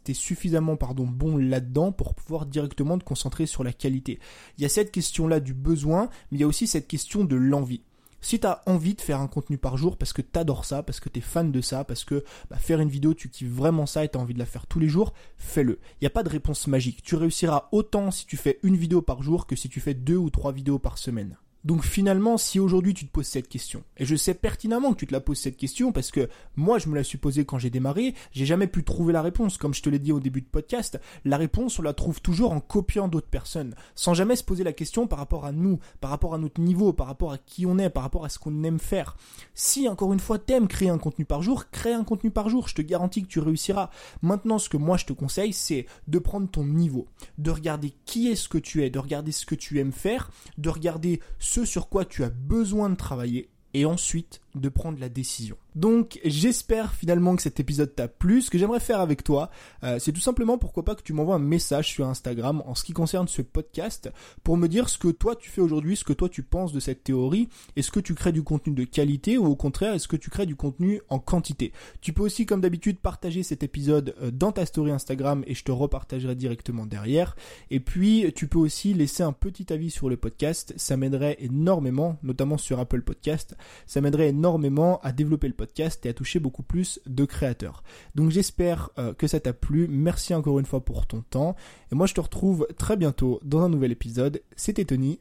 es, 0.06 0.12
suffisamment 0.12 0.76
pardon, 0.76 1.06
bon 1.06 1.38
là-dedans 1.38 1.92
pour 1.92 2.14
pouvoir 2.14 2.44
directement 2.44 2.98
te 2.98 3.04
concentrer 3.04 3.46
sur 3.46 3.64
la 3.64 3.72
qualité? 3.72 4.18
Il 4.58 4.62
y 4.62 4.66
a 4.66 4.68
cette 4.68 4.92
question-là 4.92 5.40
du 5.40 5.54
besoin, 5.54 6.10
mais 6.30 6.38
il 6.38 6.40
y 6.40 6.44
a 6.44 6.48
aussi 6.48 6.66
cette 6.66 6.86
question 6.86 7.24
de 7.24 7.36
l'envie. 7.36 7.82
Si 8.20 8.40
tu 8.40 8.46
as 8.46 8.62
envie 8.66 8.94
de 8.94 9.00
faire 9.00 9.20
un 9.20 9.28
contenu 9.28 9.58
par 9.58 9.76
jour 9.76 9.96
parce 9.96 10.12
que 10.12 10.22
tu 10.22 10.38
adores 10.38 10.64
ça, 10.64 10.82
parce 10.82 11.00
que 11.00 11.08
tu 11.08 11.18
es 11.18 11.22
fan 11.22 11.52
de 11.52 11.60
ça, 11.60 11.84
parce 11.84 12.04
que 12.04 12.24
bah, 12.50 12.56
faire 12.56 12.80
une 12.80 12.88
vidéo, 12.88 13.14
tu 13.14 13.28
kiffes 13.28 13.50
vraiment 13.50 13.86
ça 13.86 14.04
et 14.04 14.08
tu 14.08 14.18
as 14.18 14.20
envie 14.20 14.34
de 14.34 14.38
la 14.38 14.46
faire 14.46 14.66
tous 14.66 14.78
les 14.78 14.88
jours, 14.88 15.12
fais-le. 15.36 15.78
Il 15.94 16.04
n'y 16.04 16.06
a 16.06 16.10
pas 16.10 16.22
de 16.22 16.28
réponse 16.28 16.66
magique. 16.66 17.02
Tu 17.02 17.16
réussiras 17.16 17.68
autant 17.72 18.10
si 18.10 18.26
tu 18.26 18.36
fais 18.36 18.58
une 18.62 18.76
vidéo 18.76 19.02
par 19.02 19.22
jour 19.22 19.46
que 19.46 19.56
si 19.56 19.68
tu 19.68 19.80
fais 19.80 19.94
deux 19.94 20.16
ou 20.16 20.30
trois 20.30 20.52
vidéos 20.52 20.78
par 20.78 20.98
semaine. 20.98 21.36
Donc 21.64 21.84
finalement, 21.84 22.38
si 22.38 22.58
aujourd'hui 22.58 22.94
tu 22.94 23.06
te 23.06 23.12
poses 23.12 23.26
cette 23.26 23.48
question, 23.48 23.82
et 23.98 24.06
je 24.06 24.16
sais 24.16 24.32
pertinemment 24.32 24.94
que 24.94 24.98
tu 24.98 25.06
te 25.06 25.12
la 25.12 25.20
poses 25.20 25.38
cette 25.38 25.58
question 25.58 25.92
parce 25.92 26.10
que 26.10 26.28
moi 26.56 26.78
je 26.78 26.88
me 26.88 26.94
la 26.94 27.04
suis 27.04 27.18
posée 27.18 27.44
quand 27.44 27.58
j'ai 27.58 27.68
démarré, 27.68 28.14
j'ai 28.32 28.46
jamais 28.46 28.66
pu 28.66 28.82
trouver 28.82 29.12
la 29.12 29.20
réponse. 29.20 29.58
Comme 29.58 29.74
je 29.74 29.82
te 29.82 29.90
l'ai 29.90 29.98
dit 29.98 30.12
au 30.12 30.20
début 30.20 30.40
de 30.40 30.46
podcast, 30.46 30.98
la 31.24 31.36
réponse 31.36 31.78
on 31.78 31.82
la 31.82 31.92
trouve 31.92 32.22
toujours 32.22 32.52
en 32.52 32.60
copiant 32.60 33.08
d'autres 33.08 33.28
personnes, 33.28 33.74
sans 33.94 34.14
jamais 34.14 34.36
se 34.36 34.44
poser 34.44 34.64
la 34.64 34.72
question 34.72 35.06
par 35.06 35.18
rapport 35.18 35.44
à 35.44 35.52
nous, 35.52 35.80
par 36.00 36.10
rapport 36.10 36.34
à 36.34 36.38
notre 36.38 36.60
niveau, 36.62 36.94
par 36.94 37.06
rapport 37.06 37.32
à 37.32 37.38
qui 37.38 37.66
on 37.66 37.78
est, 37.78 37.90
par 37.90 38.04
rapport 38.04 38.24
à 38.24 38.30
ce 38.30 38.38
qu'on 38.38 38.64
aime 38.64 38.78
faire. 38.78 39.16
Si 39.54 39.86
encore 39.86 40.14
une 40.14 40.20
fois 40.20 40.38
t'aimes 40.38 40.68
créer 40.68 40.88
un 40.88 40.98
contenu 40.98 41.26
par 41.26 41.42
jour, 41.42 41.70
crée 41.70 41.92
un 41.92 42.04
contenu 42.04 42.30
par 42.30 42.48
jour, 42.48 42.68
je 42.68 42.74
te 42.74 42.82
garantis 42.82 43.22
que 43.22 43.28
tu 43.28 43.38
réussiras. 43.40 43.90
Maintenant 44.22 44.58
ce 44.58 44.70
que 44.70 44.78
moi 44.78 44.96
je 44.96 45.04
te 45.04 45.12
conseille 45.12 45.52
c'est 45.52 45.84
de 46.08 46.18
prendre 46.18 46.48
ton 46.48 46.64
niveau, 46.64 47.06
de 47.36 47.50
regarder 47.50 47.92
qui 48.06 48.28
est 48.28 48.36
ce 48.36 48.48
que 48.48 48.58
tu 48.58 48.82
es, 48.82 48.88
de 48.88 48.98
regarder 48.98 49.32
ce 49.32 49.44
que 49.44 49.54
tu 49.54 49.78
aimes 49.78 49.92
faire, 49.92 50.30
de 50.56 50.70
regarder 50.70 51.20
ce 51.38 51.49
sur 51.64 51.88
quoi 51.88 52.04
tu 52.04 52.22
as 52.22 52.30
besoin 52.30 52.90
de 52.90 52.94
travailler 52.94 53.50
et 53.74 53.84
ensuite 53.84 54.40
de 54.54 54.68
prendre 54.68 54.98
la 54.98 55.08
décision. 55.08 55.56
Donc 55.76 56.18
j'espère 56.24 56.94
finalement 56.94 57.36
que 57.36 57.42
cet 57.42 57.60
épisode 57.60 57.94
t'a 57.94 58.08
plu. 58.08 58.42
Ce 58.42 58.50
que 58.50 58.58
j'aimerais 58.58 58.80
faire 58.80 59.00
avec 59.00 59.22
toi, 59.22 59.50
euh, 59.84 59.98
c'est 59.98 60.12
tout 60.12 60.20
simplement 60.20 60.58
pourquoi 60.58 60.84
pas 60.84 60.94
que 60.94 61.02
tu 61.02 61.12
m'envoies 61.12 61.36
un 61.36 61.40
message 61.40 61.88
sur 61.88 62.08
Instagram 62.08 62.62
en 62.66 62.74
ce 62.74 62.82
qui 62.82 62.92
concerne 62.92 63.28
ce 63.28 63.42
podcast 63.42 64.10
pour 64.42 64.56
me 64.56 64.66
dire 64.66 64.88
ce 64.88 64.98
que 64.98 65.08
toi 65.08 65.36
tu 65.36 65.50
fais 65.50 65.60
aujourd'hui, 65.60 65.96
ce 65.96 66.04
que 66.04 66.12
toi 66.12 66.28
tu 66.28 66.42
penses 66.42 66.72
de 66.72 66.80
cette 66.80 67.04
théorie. 67.04 67.48
Est-ce 67.76 67.90
que 67.92 68.00
tu 68.00 68.14
crées 68.14 68.32
du 68.32 68.42
contenu 68.42 68.74
de 68.74 68.84
qualité 68.84 69.38
ou 69.38 69.46
au 69.46 69.56
contraire 69.56 69.94
est-ce 69.94 70.08
que 70.08 70.16
tu 70.16 70.30
crées 70.30 70.46
du 70.46 70.56
contenu 70.56 71.00
en 71.08 71.18
quantité? 71.18 71.72
Tu 72.00 72.12
peux 72.12 72.22
aussi 72.22 72.46
comme 72.46 72.60
d'habitude 72.60 72.98
partager 72.98 73.42
cet 73.42 73.62
épisode 73.62 74.14
euh, 74.20 74.30
dans 74.30 74.52
ta 74.52 74.66
story 74.66 74.90
Instagram 74.90 75.44
et 75.46 75.54
je 75.54 75.62
te 75.62 75.72
repartagerai 75.72 76.34
directement 76.34 76.86
derrière. 76.86 77.36
Et 77.70 77.78
puis 77.78 78.32
tu 78.34 78.48
peux 78.48 78.58
aussi 78.58 78.94
laisser 78.94 79.22
un 79.22 79.32
petit 79.32 79.72
avis 79.72 79.90
sur 79.90 80.08
le 80.08 80.16
podcast. 80.16 80.74
Ça 80.76 80.96
m'aiderait 80.96 81.36
énormément, 81.40 82.18
notamment 82.22 82.58
sur 82.58 82.80
Apple 82.80 83.02
Podcast. 83.02 83.56
Ça 83.86 84.00
m'aiderait 84.00 84.28
énormément 84.40 84.98
à 85.02 85.12
développer 85.12 85.48
le 85.48 85.54
podcast 85.54 86.04
et 86.06 86.08
à 86.08 86.14
toucher 86.14 86.40
beaucoup 86.40 86.62
plus 86.62 87.00
de 87.06 87.24
créateurs. 87.26 87.82
Donc 88.14 88.30
j'espère 88.30 88.90
euh, 88.98 89.12
que 89.12 89.26
ça 89.26 89.38
t'a 89.38 89.52
plu. 89.52 89.86
Merci 89.88 90.34
encore 90.34 90.58
une 90.58 90.66
fois 90.66 90.84
pour 90.84 91.06
ton 91.06 91.20
temps. 91.20 91.56
Et 91.92 91.94
moi 91.94 92.06
je 92.06 92.14
te 92.14 92.20
retrouve 92.20 92.66
très 92.78 92.96
bientôt 92.96 93.40
dans 93.44 93.60
un 93.60 93.68
nouvel 93.68 93.92
épisode. 93.92 94.42
C'était 94.56 94.86
Tony. 94.86 95.20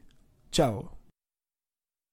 Ciao 0.52 0.99